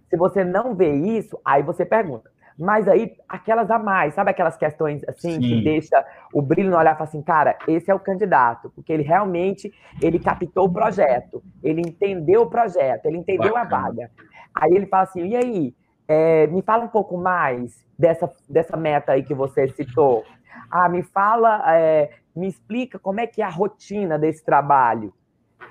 [0.10, 2.32] Se você não vê isso, aí você pergunta.
[2.60, 5.40] Mas aí, aquelas a mais, sabe aquelas questões assim, Sim.
[5.40, 8.92] que deixa o brilho no olhar e fala assim, cara, esse é o candidato, porque
[8.92, 13.78] ele realmente ele captou o projeto, ele entendeu o projeto, ele entendeu Bacana.
[13.78, 14.12] a vaga.
[14.54, 15.74] Aí ele fala assim, e aí,
[16.06, 20.26] é, me fala um pouco mais dessa, dessa meta aí que você citou.
[20.70, 25.14] Ah, me fala, é, me explica como é que é a rotina desse trabalho.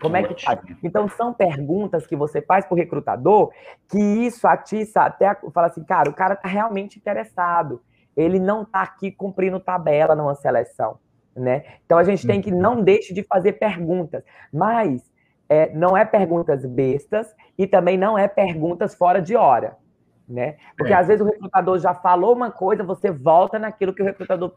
[0.01, 0.61] Como é que faz?
[0.83, 3.51] Então, são perguntas que você faz para o recrutador
[3.89, 7.83] que isso atiça até, fala assim, cara, o cara está realmente interessado.
[8.17, 10.99] Ele não está aqui cumprindo tabela numa seleção,
[11.37, 11.65] né?
[11.85, 15.03] Então, a gente tem que, não deixe de fazer perguntas, mas
[15.49, 19.77] é, não é perguntas bestas e também não é perguntas fora de hora.
[20.29, 20.57] Né?
[20.77, 20.97] Porque é.
[20.97, 24.53] às vezes o recrutador já falou uma coisa, você volta naquilo que o recrutador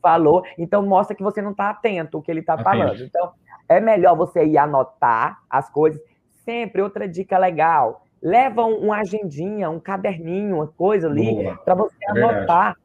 [0.00, 3.02] falou, então mostra que você não está atento ao que ele está falando.
[3.02, 3.32] Então,
[3.68, 6.00] é melhor você ir anotar as coisas.
[6.44, 8.04] Sempre outra dica legal.
[8.22, 12.76] Leva uma agendinha, um caderninho, uma coisa ali, para você é anotar,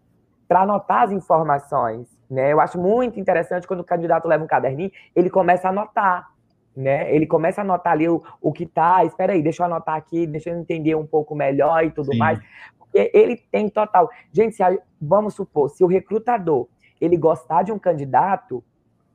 [0.48, 2.08] para anotar as informações.
[2.30, 2.52] Né?
[2.52, 6.28] Eu acho muito interessante quando o candidato leva um caderninho, ele começa a anotar.
[6.76, 7.13] Né?
[7.13, 9.04] Ele começa a anotar ali o, o que tá.
[9.06, 12.18] Espera aí, deixa eu anotar aqui, deixa eu entender um pouco melhor e tudo Sim.
[12.18, 12.40] mais.
[12.78, 14.10] Porque ele tem total.
[14.32, 16.68] Gente, a, vamos supor, se o recrutador
[17.00, 18.63] ele gostar de um candidato,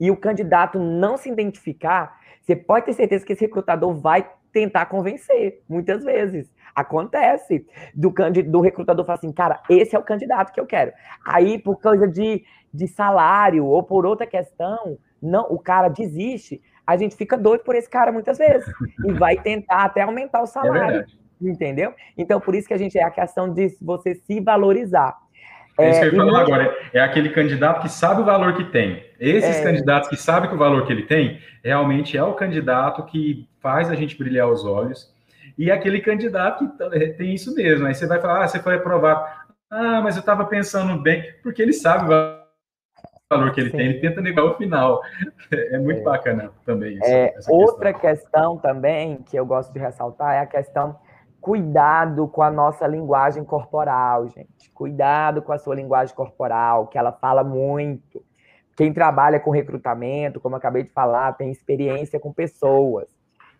[0.02, 4.86] e o candidato não se identificar, você pode ter certeza que esse recrutador vai tentar
[4.86, 6.52] convencer, muitas vezes.
[6.74, 8.12] Acontece do,
[8.48, 10.92] do recrutador falar assim, cara, esse é o candidato que eu quero.
[11.24, 16.60] Aí, por causa de, de salário ou por outra questão, não, o cara desiste.
[16.84, 18.68] A gente fica doido por esse cara muitas vezes
[19.06, 21.06] e vai tentar até aumentar o é salário.
[21.06, 21.94] É entendeu?
[22.18, 25.16] Então, por isso que a gente é a questão de você se valorizar.
[25.78, 26.76] É isso que eu ia falar agora.
[26.92, 29.04] É aquele candidato que sabe o valor que tem.
[29.18, 29.62] Esses é...
[29.62, 33.90] candidatos que sabem que o valor que ele tem, realmente é o candidato que faz
[33.90, 35.12] a gente brilhar os olhos.
[35.56, 37.86] E é aquele candidato que tem isso mesmo.
[37.86, 39.24] Aí você vai falar, ah, você foi aprovado.
[39.70, 42.42] Ah, mas eu estava pensando bem, porque ele sabe o
[43.30, 43.76] valor que ele Sim.
[43.76, 45.00] tem, ele tenta negar o final.
[45.52, 46.02] É muito é.
[46.02, 46.96] bacana também.
[46.96, 48.10] Essa, é, essa outra questão.
[48.10, 50.98] questão também que eu gosto de ressaltar é a questão
[51.42, 54.70] cuidado com a nossa linguagem corporal, gente.
[54.72, 58.24] Cuidado com a sua linguagem corporal, que ela fala muito.
[58.76, 63.08] Quem trabalha com recrutamento, como eu acabei de falar, tem experiência com pessoas.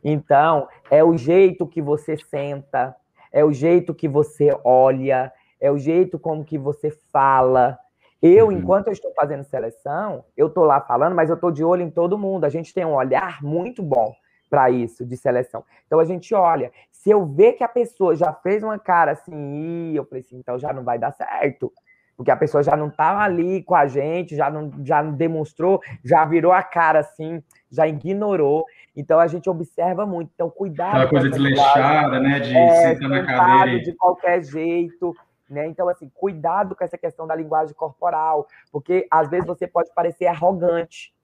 [0.03, 2.95] Então, é o jeito que você senta,
[3.33, 7.77] é o jeito que você olha, é o jeito como que você fala.
[8.23, 8.53] Eu, uhum.
[8.53, 11.90] enquanto eu estou fazendo seleção, eu estou lá falando, mas eu estou de olho em
[11.90, 12.45] todo mundo.
[12.45, 14.14] A gente tem um olhar muito bom
[14.53, 15.65] para isso de seleção.
[15.87, 19.95] Então a gente olha, se eu ver que a pessoa já fez uma cara assim,
[19.95, 21.73] eu falei assim, então já não vai dar certo.
[22.15, 25.15] Porque a pessoa já não estava tá ali com a gente, já não, já não
[25.15, 28.67] demonstrou, já virou a cara assim, já ignorou.
[28.95, 30.31] Então a gente observa muito.
[30.35, 30.97] Então, cuidado.
[30.97, 32.41] Aquela coisa desleixada, né?
[32.41, 33.83] De é, sentar na cadeira.
[33.83, 35.17] De qualquer jeito.
[35.49, 35.67] Né?
[35.67, 40.27] Então, assim, cuidado com essa questão da linguagem corporal, porque às vezes você pode parecer
[40.27, 41.15] arrogante.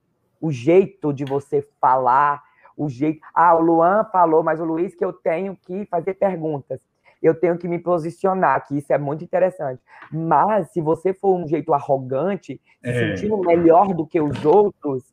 [0.41, 2.41] O jeito de você falar,
[2.79, 3.19] o jeito.
[3.35, 6.79] Ah, o Luan falou, mas o Luiz que eu tenho que fazer perguntas.
[7.21, 9.81] Eu tenho que me posicionar, que isso é muito interessante.
[10.09, 13.17] Mas se você for um jeito arrogante, se é.
[13.17, 15.03] sentindo melhor do que os outros,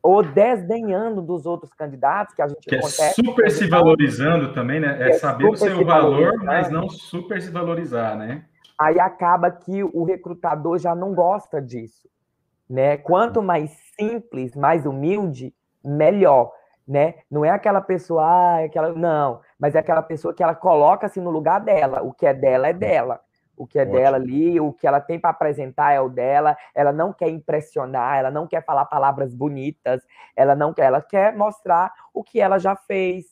[0.00, 4.96] ou desdenhando dos outros candidatos, que a gente que é super se valorizando também, né?
[5.00, 8.44] É, é saber o seu valor, mas não super se valorizar, né?
[8.78, 12.08] Aí acaba que o recrutador já não gosta disso,
[12.70, 12.96] né?
[12.96, 15.52] Quanto mais simples, mais humilde,
[15.84, 16.52] melhor
[16.86, 17.14] né?
[17.30, 18.92] Não é aquela pessoa, ah, aquela.
[18.92, 22.02] Não, mas é aquela pessoa que ela coloca-se no lugar dela.
[22.02, 23.20] O que é dela é dela.
[23.56, 23.96] O que é Ótimo.
[23.96, 26.56] dela ali, o que ela tem para apresentar é o dela.
[26.74, 30.02] Ela não quer impressionar, ela não quer falar palavras bonitas,
[30.36, 33.24] ela não quer, ela quer mostrar o que ela já fez,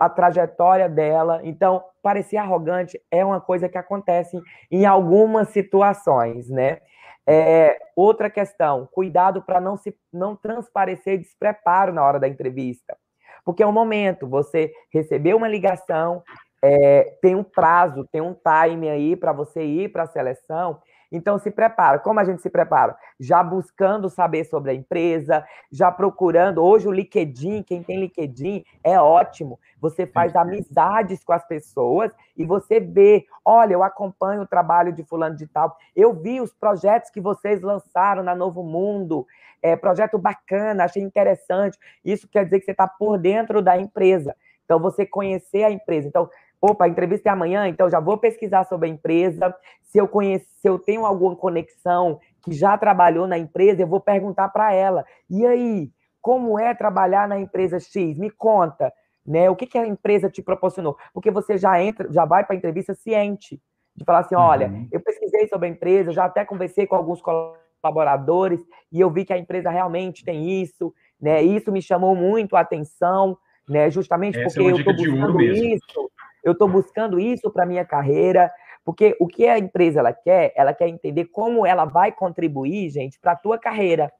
[0.00, 1.40] a trajetória dela.
[1.44, 6.80] Então, parecer arrogante é uma coisa que acontece em algumas situações, né?
[7.28, 12.96] É, outra questão, cuidado para não se não transparecer despreparo na hora da entrevista.
[13.44, 16.22] Porque é um momento, você recebeu uma ligação,
[16.62, 20.80] é, tem um prazo, tem um time aí para você ir para a seleção.
[21.16, 21.98] Então, se prepara.
[21.98, 22.96] Como a gente se prepara?
[23.18, 26.62] Já buscando saber sobre a empresa, já procurando.
[26.62, 29.58] Hoje, o LinkedIn, quem tem LinkedIn, é ótimo.
[29.80, 35.04] Você faz amizades com as pessoas e você vê: olha, eu acompanho o trabalho de
[35.04, 39.26] Fulano de Tal, eu vi os projetos que vocês lançaram na Novo Mundo.
[39.62, 41.78] É, projeto bacana, achei interessante.
[42.04, 44.36] Isso quer dizer que você está por dentro da empresa.
[44.64, 46.08] Então, você conhecer a empresa.
[46.08, 46.28] Então,
[46.66, 49.54] opa, a entrevista é amanhã, então já vou pesquisar sobre a empresa.
[49.82, 54.00] Se eu conheço, se eu tenho alguma conexão que já trabalhou na empresa, eu vou
[54.00, 55.04] perguntar para ela.
[55.28, 58.18] E aí, como é trabalhar na empresa X?
[58.18, 58.92] Me conta,
[59.24, 59.50] né?
[59.50, 60.96] O que, que a empresa te proporcionou?
[61.12, 63.60] Porque você já entra, já vai para a entrevista ciente
[63.96, 64.88] de falar assim, olha, uhum.
[64.92, 68.60] eu pesquisei sobre a empresa, já até conversei com alguns colaboradores
[68.92, 71.42] e eu vi que a empresa realmente tem isso, né?
[71.42, 73.36] Isso me chamou muito a atenção,
[73.68, 73.90] né?
[73.90, 76.10] Justamente Essa porque é eu estou buscando isso
[76.46, 78.52] eu estou buscando isso para minha carreira,
[78.84, 83.18] porque o que a empresa ela quer, ela quer entender como ela vai contribuir, gente,
[83.18, 84.12] para a tua carreira.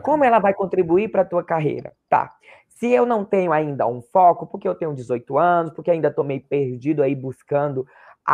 [0.00, 1.92] Como ela vai contribuir para a tua carreira?
[2.08, 2.32] Tá.
[2.66, 6.24] Se eu não tenho ainda um foco, porque eu tenho 18 anos, porque ainda estou
[6.24, 7.86] meio perdido aí buscando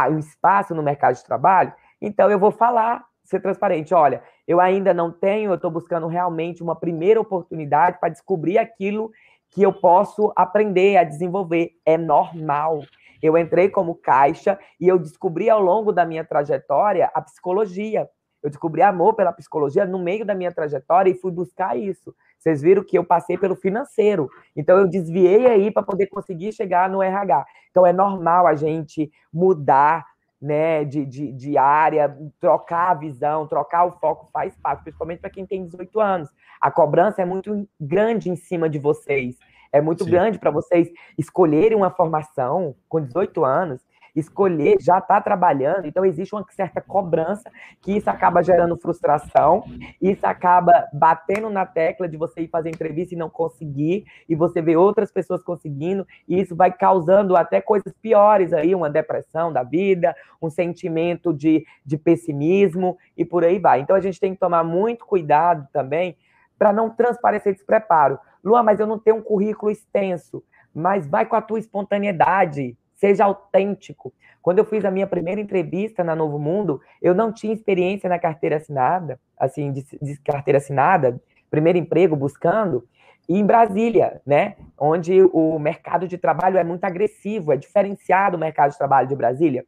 [0.09, 3.93] um espaço no mercado de trabalho, então eu vou falar, ser transparente.
[3.93, 9.11] Olha, eu ainda não tenho, eu estou buscando realmente uma primeira oportunidade para descobrir aquilo
[9.51, 11.73] que eu posso aprender a desenvolver.
[11.85, 12.83] É normal.
[13.23, 18.09] Eu entrei como caixa e eu descobri ao longo da minha trajetória a psicologia.
[18.43, 22.15] Eu descobri amor pela psicologia no meio da minha trajetória e fui buscar isso.
[22.39, 24.31] Vocês viram que eu passei pelo financeiro.
[24.55, 27.45] Então, eu desviei aí para poder conseguir chegar no RH.
[27.71, 30.07] Então, é normal a gente mudar
[30.41, 35.31] né, de, de, de área, trocar a visão, trocar o foco faz parte, principalmente para
[35.31, 36.29] quem tem 18 anos.
[36.61, 39.37] A cobrança é muito grande em cima de vocês.
[39.73, 40.11] É muito Sim.
[40.11, 43.81] grande para vocês escolherem uma formação com 18 anos
[44.19, 47.51] escolher, já está trabalhando, então existe uma certa cobrança,
[47.81, 49.65] que isso acaba gerando frustração,
[50.01, 54.61] isso acaba batendo na tecla de você ir fazer entrevista e não conseguir, e você
[54.61, 59.63] vê outras pessoas conseguindo, e isso vai causando até coisas piores aí, uma depressão da
[59.63, 63.81] vida, um sentimento de, de pessimismo, e por aí vai.
[63.81, 66.17] Então a gente tem que tomar muito cuidado também
[66.59, 68.19] para não transparecer despreparo.
[68.43, 70.43] Luan, mas eu não tenho um currículo extenso,
[70.75, 74.13] mas vai com a tua espontaneidade, seja autêntico.
[74.43, 78.19] Quando eu fiz a minha primeira entrevista na Novo Mundo, eu não tinha experiência na
[78.19, 82.87] carteira assinada, assim, de, de carteira assinada, primeiro emprego buscando,
[83.29, 88.41] e em Brasília, né, onde o mercado de trabalho é muito agressivo, é diferenciado o
[88.41, 89.67] mercado de trabalho de Brasília.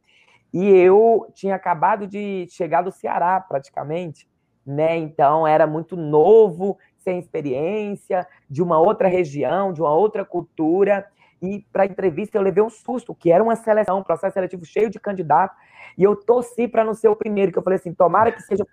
[0.53, 4.27] E eu tinha acabado de chegar do Ceará, praticamente,
[4.67, 11.07] né, então era muito novo, sem experiência, de uma outra região, de uma outra cultura,
[11.43, 14.65] e para a entrevista eu levei um susto, que era uma seleção, um processo seletivo
[14.65, 15.57] cheio de candidatos,
[15.97, 18.65] e eu torci para não ser o primeiro, que eu falei assim, tomara que seja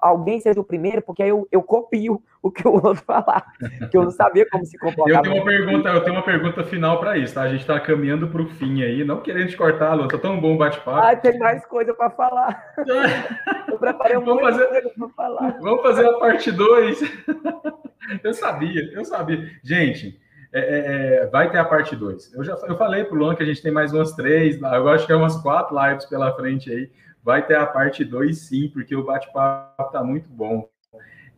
[0.00, 3.52] alguém seja o primeiro, porque aí eu, eu copio o que o outro falar,
[3.90, 5.18] que eu não sabia como se comportar.
[5.18, 7.42] Eu tenho uma pergunta, eu tenho uma pergunta final para isso, tá?
[7.42, 10.40] A gente está caminhando para o fim aí, não querendo te cortar, Lu, tá tão
[10.40, 10.98] bom bate-papo.
[10.98, 12.74] Ah, tem mais coisa para falar.
[13.68, 15.58] eu preparei um vamos fazer, para falar.
[15.60, 17.00] Vamos fazer a parte 2.
[18.24, 19.50] eu sabia, eu sabia.
[19.62, 20.20] Gente,
[20.52, 22.34] é, é, é, vai ter a parte 2.
[22.34, 24.88] Eu já eu falei para o Luan que a gente tem mais umas três, eu
[24.88, 26.90] acho que é umas quatro lives pela frente aí.
[27.24, 30.68] Vai ter a parte 2 sim, porque o bate-papo está muito bom.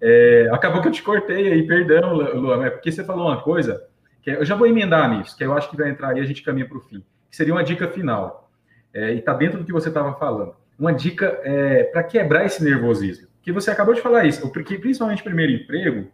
[0.00, 3.86] É, acabou que eu te cortei aí, perdão, Luan, é porque você falou uma coisa
[4.20, 6.42] que eu já vou emendar nisso, que eu acho que vai entrar aí a gente
[6.42, 8.50] caminha para o fim, que seria uma dica final.
[8.92, 10.54] É, e está dentro do que você estava falando.
[10.78, 13.28] Uma dica é, para quebrar esse nervosismo.
[13.42, 16.08] Que você acabou de falar isso, porque principalmente primeiro emprego,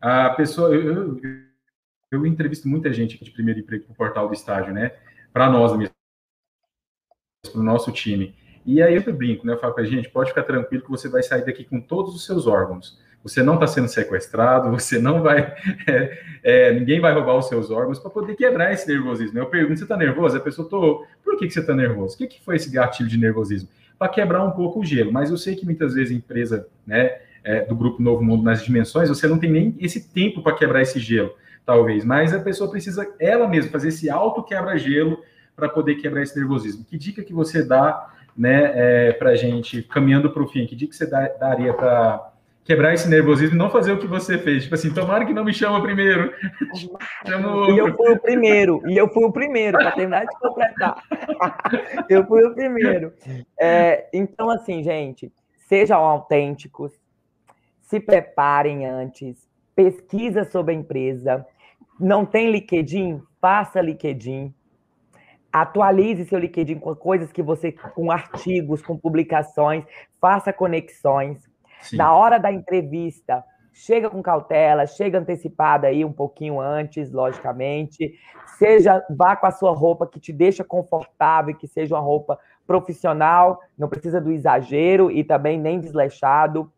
[0.00, 0.74] a pessoa.
[0.74, 1.49] Eu, eu,
[2.10, 4.92] eu entrevisto muita gente de primeiro emprego para o portal do estágio, né?
[5.32, 5.94] Para nós mesmo,
[7.52, 8.34] para o nosso time.
[8.66, 9.52] E aí eu brinco, né?
[9.52, 12.14] Eu falo para a gente, pode ficar tranquilo que você vai sair daqui com todos
[12.14, 13.00] os seus órgãos.
[13.22, 15.54] Você não está sendo sequestrado, você não vai.
[15.86, 19.38] É, é, ninguém vai roubar os seus órgãos para poder quebrar esse nervosismo.
[19.38, 20.36] Eu pergunto, você está nervoso?
[20.36, 21.06] A pessoa, tô.
[21.22, 22.14] Por que, que você está nervoso?
[22.16, 23.68] O que, que foi esse gatilho de nervosismo?
[23.96, 25.12] Para quebrar um pouco o gelo.
[25.12, 28.64] Mas eu sei que muitas vezes a empresa, né, é, do Grupo Novo Mundo nas
[28.64, 31.32] dimensões, você não tem nem esse tempo para quebrar esse gelo
[31.70, 35.22] talvez, mas a pessoa precisa ela mesma fazer esse auto quebra-gelo
[35.54, 36.84] para poder quebrar esse nervosismo.
[36.84, 40.66] Que dica que você dá, né, é, para gente caminhando para o fim?
[40.66, 42.32] Que dica que você dá, daria para
[42.64, 44.64] quebrar esse nervosismo e não fazer o que você fez?
[44.64, 46.34] Tipo assim, tomara que não me chama primeiro.
[47.24, 51.04] Chama e eu fui o primeiro, e eu fui o primeiro, para terminar de completar.
[52.10, 53.12] eu fui o primeiro.
[53.60, 55.32] É, então, assim, gente,
[55.68, 56.92] sejam autênticos,
[57.82, 61.46] se preparem antes, pesquisa sobre a empresa,
[62.00, 63.22] não tem LinkedIn?
[63.40, 64.54] Faça LinkedIn.
[65.52, 69.84] Atualize seu LinkedIn com coisas que você, com artigos, com publicações,
[70.20, 71.48] faça conexões.
[71.80, 71.96] Sim.
[71.96, 78.14] Na hora da entrevista, chega com cautela, chega antecipada aí um pouquinho antes, logicamente.
[78.58, 83.60] Seja, vá com a sua roupa que te deixa confortável, que seja uma roupa profissional,
[83.76, 86.72] não precisa do exagero e também nem desleixado.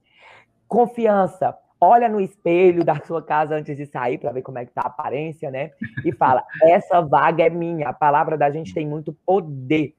[0.66, 1.54] Confiança.
[1.84, 4.82] Olha no espelho da sua casa antes de sair para ver como é que tá
[4.84, 5.72] a aparência, né?
[6.04, 7.88] E fala: "Essa vaga é minha".
[7.88, 9.92] A palavra da gente tem muito poder.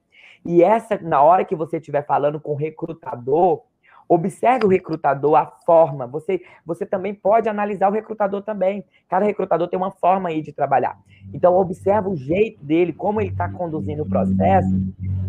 [0.46, 3.62] E essa na hora que você estiver falando com o recrutador,
[4.06, 6.06] Observe o recrutador, a forma.
[6.06, 8.84] Você, você também pode analisar o recrutador também.
[9.08, 10.98] Cada recrutador tem uma forma aí de trabalhar.
[11.32, 14.68] Então, observe o jeito dele, como ele está conduzindo o processo,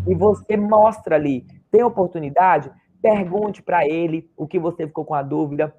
[0.06, 1.46] e você mostra ali.
[1.70, 2.70] Tem oportunidade?
[3.00, 5.74] Pergunte para ele o que você ficou com a dúvida.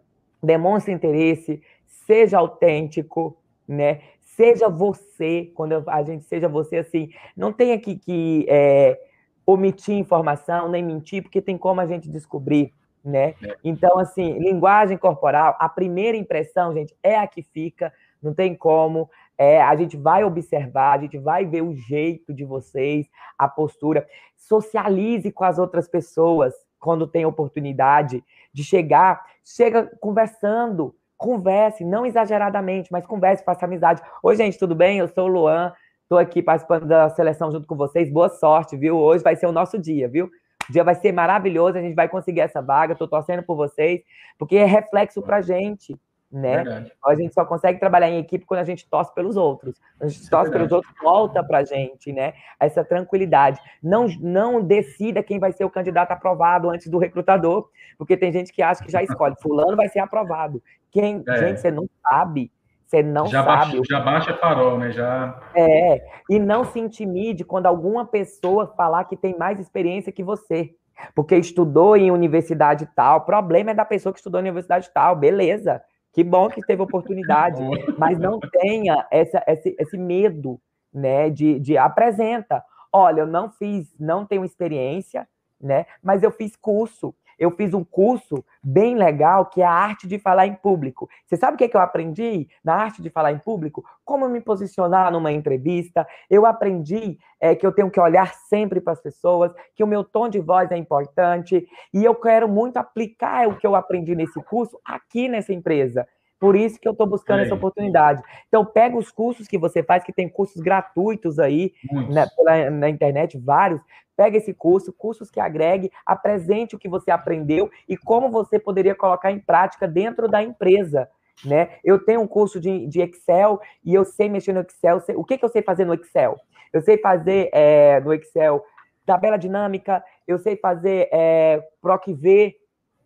[0.47, 3.37] Demonstre interesse, seja autêntico,
[3.67, 4.01] né?
[4.21, 8.99] Seja você, quando a gente seja você assim, não tenha que, que é,
[9.45, 12.73] omitir informação, nem mentir, porque tem como a gente descobrir
[13.07, 13.33] né?
[13.41, 13.55] É.
[13.63, 17.91] Então, assim, linguagem corporal, a primeira impressão, gente, é a que fica,
[18.21, 19.09] não tem como.
[19.37, 24.05] É, a gente vai observar, a gente vai ver o jeito de vocês, a postura.
[24.35, 29.23] Socialize com as outras pessoas quando tem oportunidade de chegar.
[29.55, 34.01] Chega conversando, converse, não exageradamente, mas converse, faça amizade.
[34.21, 34.99] Oi, gente, tudo bem?
[34.99, 35.71] Eu sou o Luan,
[36.01, 38.11] estou aqui participando da seleção junto com vocês.
[38.11, 38.97] Boa sorte, viu?
[38.97, 40.29] Hoje vai ser o nosso dia, viu?
[40.69, 44.01] O dia vai ser maravilhoso, a gente vai conseguir essa vaga, estou torcendo por vocês,
[44.37, 45.97] porque é reflexo para a gente,
[46.31, 46.57] né?
[46.57, 46.91] Verdade.
[47.05, 49.79] A gente só consegue trabalhar em equipe quando a gente torce pelos outros.
[49.99, 52.33] A gente torce pelos outros, volta para a gente, né?
[52.59, 53.59] Essa tranquilidade.
[53.81, 58.51] Não, não decida quem vai ser o candidato aprovado antes do recrutador, porque tem gente
[58.51, 60.61] que acha que já escolhe, fulano vai ser aprovado.
[60.91, 61.37] Quem, é.
[61.37, 62.51] gente, você não sabe.
[62.85, 63.77] Você não já sabe.
[63.77, 64.91] Baixa, já baixa farol, né?
[64.91, 65.41] Já...
[65.53, 70.73] É, e não se intimide quando alguma pessoa falar que tem mais experiência que você.
[71.13, 73.19] Porque estudou em universidade tal.
[73.19, 75.15] O problema é da pessoa que estudou em universidade tal.
[75.15, 75.81] Beleza.
[76.17, 77.61] Que bom que teve oportunidade.
[77.95, 80.59] mas não tenha essa, esse, esse medo,
[80.91, 81.29] né?
[81.29, 82.63] De, de apresenta.
[82.91, 85.29] Olha, eu não fiz, não tenho experiência,
[85.61, 85.85] né?
[86.01, 90.19] Mas eu fiz curso eu fiz um curso bem legal que é a arte de
[90.19, 91.09] falar em público.
[91.25, 93.83] Você sabe o que, é que eu aprendi na arte de falar em público?
[94.03, 96.07] Como me posicionar numa entrevista.
[96.29, 100.03] Eu aprendi é, que eu tenho que olhar sempre para as pessoas, que o meu
[100.03, 104.41] tom de voz é importante, e eu quero muito aplicar o que eu aprendi nesse
[104.43, 106.07] curso aqui nessa empresa.
[106.39, 107.43] Por isso que eu estou buscando é.
[107.45, 108.21] essa oportunidade.
[108.47, 111.73] Então, pega os cursos que você faz, que tem cursos gratuitos aí
[112.09, 113.81] né, pela, na internet, vários.
[114.15, 118.95] Pega esse curso, cursos que agregue, apresente o que você aprendeu e como você poderia
[118.95, 121.09] colocar em prática dentro da empresa.
[121.45, 121.69] Né?
[121.83, 124.99] Eu tenho um curso de, de Excel e eu sei mexer no Excel.
[125.01, 126.35] Sei, o que, que eu sei fazer no Excel?
[126.73, 128.63] Eu sei fazer é, no Excel
[129.07, 132.55] tabela dinâmica, eu sei fazer é, PROC-V,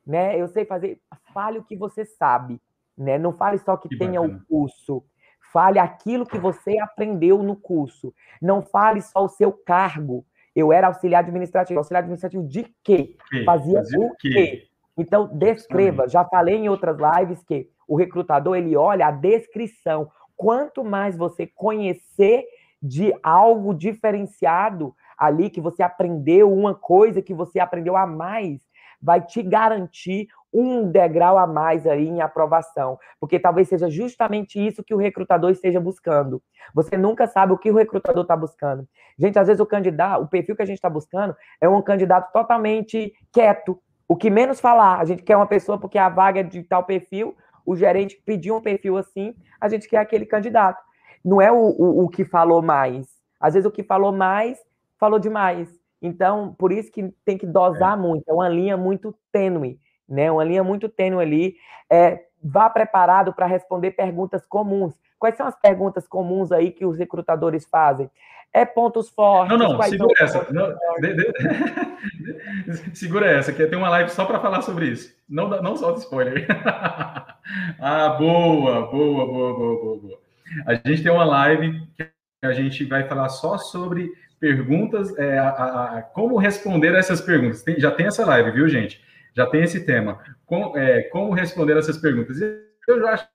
[0.06, 0.36] né?
[0.36, 1.00] Eu sei fazer.
[1.32, 2.60] Fale o que você sabe,
[2.98, 3.18] né?
[3.18, 5.04] Não fale só que, que tenha o curso.
[5.52, 8.14] Fale aquilo que você aprendeu no curso.
[8.42, 10.26] Não fale só o seu cargo.
[10.56, 11.80] Eu era auxiliar administrativo.
[11.80, 13.16] Auxiliar administrativo de quê?
[13.30, 13.44] Que?
[13.44, 14.30] Fazia, Fazia, o quê?
[14.30, 14.68] quê?
[14.98, 16.08] Então, descreva.
[16.08, 20.10] Já falei em outras lives que o recrutador ele olha a descrição.
[20.36, 22.46] Quanto mais você conhecer
[22.82, 28.62] de algo diferenciado ali, que você aprendeu uma coisa que você aprendeu a mais,
[29.02, 34.84] vai te garantir um degrau a mais aí em aprovação, porque talvez seja justamente isso
[34.84, 36.42] que o recrutador esteja buscando.
[36.74, 38.88] Você nunca sabe o que o recrutador está buscando.
[39.18, 42.32] Gente, às vezes o candidato, o perfil que a gente está buscando é um candidato
[42.32, 45.00] totalmente quieto, o que menos falar.
[45.00, 47.36] A gente quer uma pessoa porque a vaga é de tal perfil,
[47.66, 50.82] o gerente pediu um perfil assim, a gente quer aquele candidato.
[51.24, 53.08] Não é o, o, o que falou mais.
[53.40, 54.60] Às vezes o que falou mais,
[55.00, 55.70] falou demais.
[56.02, 58.02] Então, por isso que tem que dosar é.
[58.02, 59.80] muito, é uma linha muito tênue
[60.12, 60.32] né?
[60.32, 61.56] Uma linha muito tênue ali.
[61.90, 64.94] É, vá preparado para responder perguntas comuns.
[65.18, 68.10] Quais são as perguntas comuns aí que os recrutadores fazem?
[68.54, 69.58] É pontos fortes?
[69.58, 70.48] Não, não, segura essa.
[70.52, 75.16] Não, de, de, segura essa, que tem uma live só para falar sobre isso.
[75.30, 76.46] Não, não solta spoiler.
[77.80, 80.20] ah, boa, boa, boa, boa, boa,
[80.66, 82.10] A gente tem uma live que
[82.44, 87.62] a gente vai falar só sobre perguntas, é, a, a, como responder essas perguntas.
[87.62, 89.00] Tem, já tem essa live, viu, gente?
[89.34, 90.20] Já tem esse tema.
[90.46, 92.40] Com, é, como responder essas perguntas?
[92.42, 93.28] Eu já acho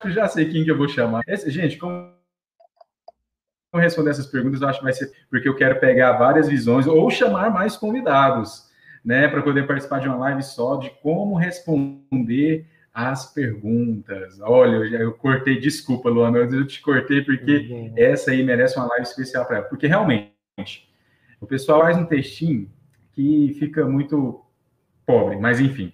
[0.00, 1.22] que já sei quem que eu vou chamar.
[1.26, 2.12] Esse, gente, como
[3.74, 7.10] responder essas perguntas, eu acho que vai ser porque eu quero pegar várias visões ou
[7.10, 8.68] chamar mais convidados,
[9.04, 14.40] né, para poder participar de uma live só de como responder as perguntas.
[14.40, 17.92] Olha, eu, já, eu cortei, desculpa, Luana, eu te cortei porque uhum.
[17.96, 20.32] essa aí merece uma live especial para ela, porque realmente
[21.40, 22.68] O pessoal faz um textinho
[23.12, 24.44] que fica muito
[25.08, 25.90] pobre, mas enfim.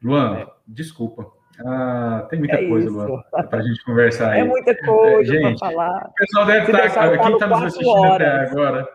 [0.00, 0.46] Luan, é.
[0.66, 1.26] desculpa.
[1.66, 4.40] Ah, tem muita é coisa, Luan, para a gente conversar é aí.
[4.42, 6.06] É muita coisa para falar.
[6.06, 6.90] O pessoal deve Se estar.
[6.94, 8.14] Tá, quem está nos assistindo horas.
[8.14, 8.88] até agora,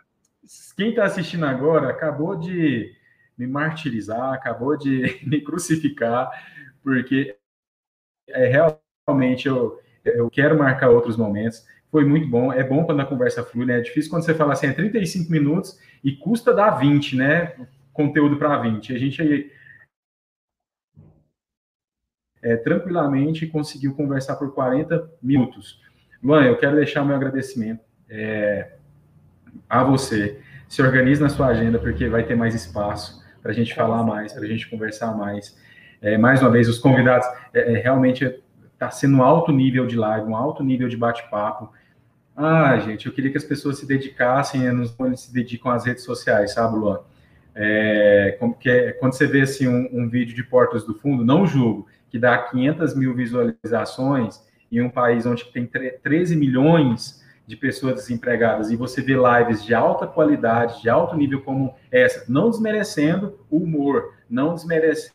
[0.77, 2.89] quem está assistindo agora acabou de
[3.37, 6.31] me martirizar, acabou de me crucificar,
[6.81, 7.35] porque
[8.29, 8.71] é,
[9.05, 11.65] realmente eu, eu quero marcar outros momentos.
[11.91, 13.79] Foi muito bom, é bom quando a conversa flui, né?
[13.79, 17.53] É difícil quando você fala assim, é 35 minutos e custa dar 20, né?
[17.93, 18.93] Conteúdo para 20.
[18.93, 19.51] A gente aí
[22.41, 25.81] é, tranquilamente conseguiu conversar por 40 minutos.
[26.21, 28.73] Luan, eu quero deixar meu agradecimento é,
[29.69, 30.39] a você.
[30.67, 34.33] Se organize na sua agenda, porque vai ter mais espaço para a gente falar mais,
[34.33, 35.57] para a gente conversar mais.
[36.01, 38.41] É, mais uma vez, os convidados, é, é realmente
[38.73, 41.71] está sendo um alto nível de live, um alto nível de bate-papo.
[42.35, 46.53] Ah, gente, eu queria que as pessoas se dedicassem, eles se dedicam às redes sociais,
[46.53, 46.99] sabe, Luan?
[47.55, 51.87] É, é, quando você vê assim, um, um, vídeo de Portas do Fundo, não julgo,
[52.09, 54.41] que dá 500 mil visualizações
[54.71, 59.73] em um país onde tem 13 milhões de pessoas desempregadas e você vê lives de
[59.73, 65.11] alta qualidade, de alto nível como essa, não desmerecendo o humor, não desmerecendo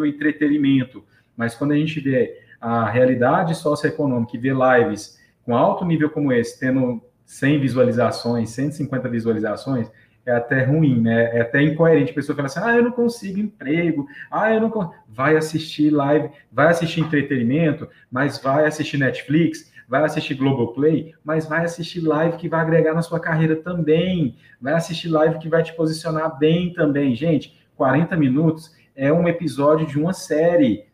[0.00, 1.04] o entretenimento,
[1.36, 6.32] mas quando a gente vê a realidade socioeconômica e vê lives com alto nível como
[6.32, 9.90] esse, tendo 100 visualizações, 150 visualizações,
[10.30, 11.36] é até ruim, né?
[11.36, 12.12] É até incoerente.
[12.12, 14.94] A pessoa fala assim: ah, eu não consigo emprego, ah, eu não consigo.
[15.08, 21.64] Vai assistir live, vai assistir entretenimento, mas vai assistir Netflix, vai assistir Globoplay, mas vai
[21.64, 25.74] assistir live que vai agregar na sua carreira também, vai assistir live que vai te
[25.74, 27.14] posicionar bem também.
[27.14, 30.84] Gente, 40 minutos é um episódio de uma série.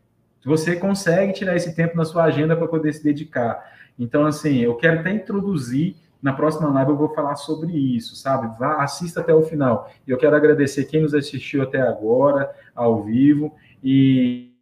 [0.44, 3.74] Você consegue tirar esse tempo na sua agenda para poder se dedicar.
[3.98, 8.58] Então, assim, eu quero até introduzir na próxima live eu vou falar sobre isso, sabe?
[8.58, 9.90] Vá, assista até o final.
[10.06, 14.52] Eu quero agradecer quem nos assistiu até agora, ao vivo, e,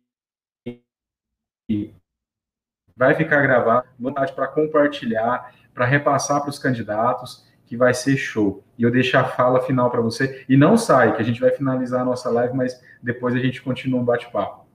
[2.97, 8.63] vai ficar gravado, vontade para compartilhar, para repassar para os candidatos, que vai ser show.
[8.79, 10.45] E eu deixo a fala final para você.
[10.49, 13.63] E não sai, que a gente vai finalizar a nossa live, mas depois a gente
[13.63, 14.67] continua um bate-papo.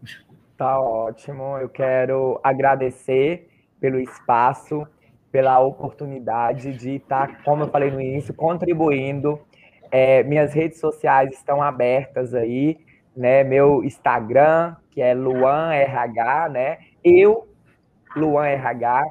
[0.58, 1.58] Tá ótimo.
[1.58, 3.50] Eu quero agradecer
[3.80, 4.86] pelo espaço
[5.32, 9.40] pela oportunidade de estar, como eu falei no início, contribuindo.
[9.92, 12.78] É, minhas redes sociais estão abertas aí,
[13.16, 13.44] né?
[13.44, 16.78] Meu Instagram, que é LuanRH, né?
[17.04, 17.48] Eu,
[18.16, 19.04] LuanRH.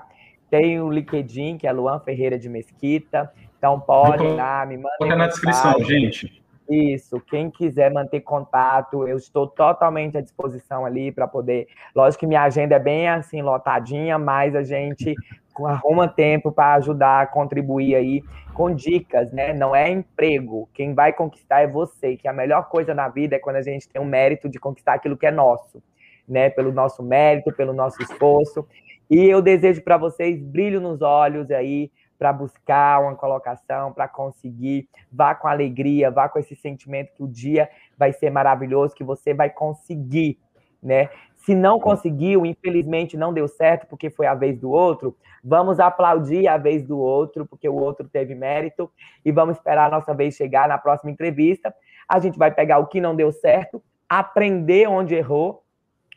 [0.50, 3.30] Tenho o LinkedIn, que é Luan Ferreira de Mesquita.
[3.58, 4.94] Então, pode lá, me manda.
[4.98, 6.37] Coloca na descrição, gente.
[6.68, 11.66] Isso, quem quiser manter contato, eu estou totalmente à disposição ali para poder.
[11.94, 15.14] Lógico que minha agenda é bem assim lotadinha, mas a gente
[15.64, 19.54] arruma tempo para ajudar, contribuir aí com dicas, né?
[19.54, 20.68] Não é emprego.
[20.74, 23.88] Quem vai conquistar é você, que a melhor coisa na vida é quando a gente
[23.88, 25.82] tem o mérito de conquistar aquilo que é nosso,
[26.28, 26.50] né?
[26.50, 28.66] Pelo nosso mérito, pelo nosso esforço.
[29.10, 34.88] E eu desejo para vocês brilho nos olhos aí para buscar uma colocação, para conseguir.
[35.10, 39.32] Vá com alegria, vá com esse sentimento que o dia vai ser maravilhoso, que você
[39.32, 40.38] vai conseguir,
[40.82, 41.08] né?
[41.36, 46.48] Se não conseguiu, infelizmente não deu certo porque foi a vez do outro, vamos aplaudir
[46.48, 48.90] a vez do outro, porque o outro teve mérito,
[49.24, 51.74] e vamos esperar a nossa vez chegar na próxima entrevista.
[52.08, 55.62] A gente vai pegar o que não deu certo, aprender onde errou,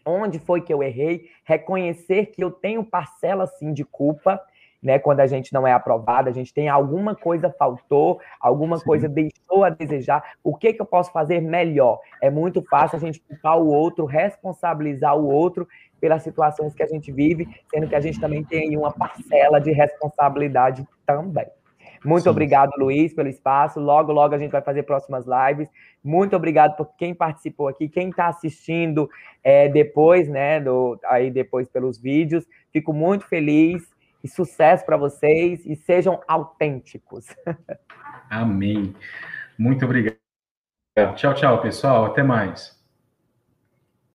[0.06, 4.42] onde foi que eu errei, reconhecer que eu tenho parcela sim de culpa
[4.82, 4.98] né?
[4.98, 8.86] Quando a gente não é aprovado, a gente tem alguma coisa faltou, alguma Sim.
[8.86, 10.24] coisa deixou a desejar.
[10.44, 12.00] O que, que eu posso fazer melhor?
[12.22, 15.68] É muito fácil a gente culpar o outro, responsabilizar o outro
[16.00, 19.72] pelas situações que a gente vive, sendo que a gente também tem uma parcela de
[19.72, 21.46] responsabilidade também.
[22.04, 22.30] Muito Sim.
[22.30, 23.80] obrigado, Luiz, pelo espaço.
[23.80, 25.70] Logo, logo a gente vai fazer próximas lives.
[26.04, 29.08] Muito obrigado por quem participou aqui, quem está assistindo
[29.44, 30.60] é, depois, né?
[30.60, 32.48] Do, aí depois pelos vídeos.
[32.74, 33.88] Fico muito feliz
[34.24, 37.28] e sucesso para vocês e sejam autênticos.
[38.30, 38.96] Amém.
[39.58, 40.18] Muito obrigado.
[41.16, 42.06] Tchau, tchau, pessoal.
[42.06, 42.81] Até mais.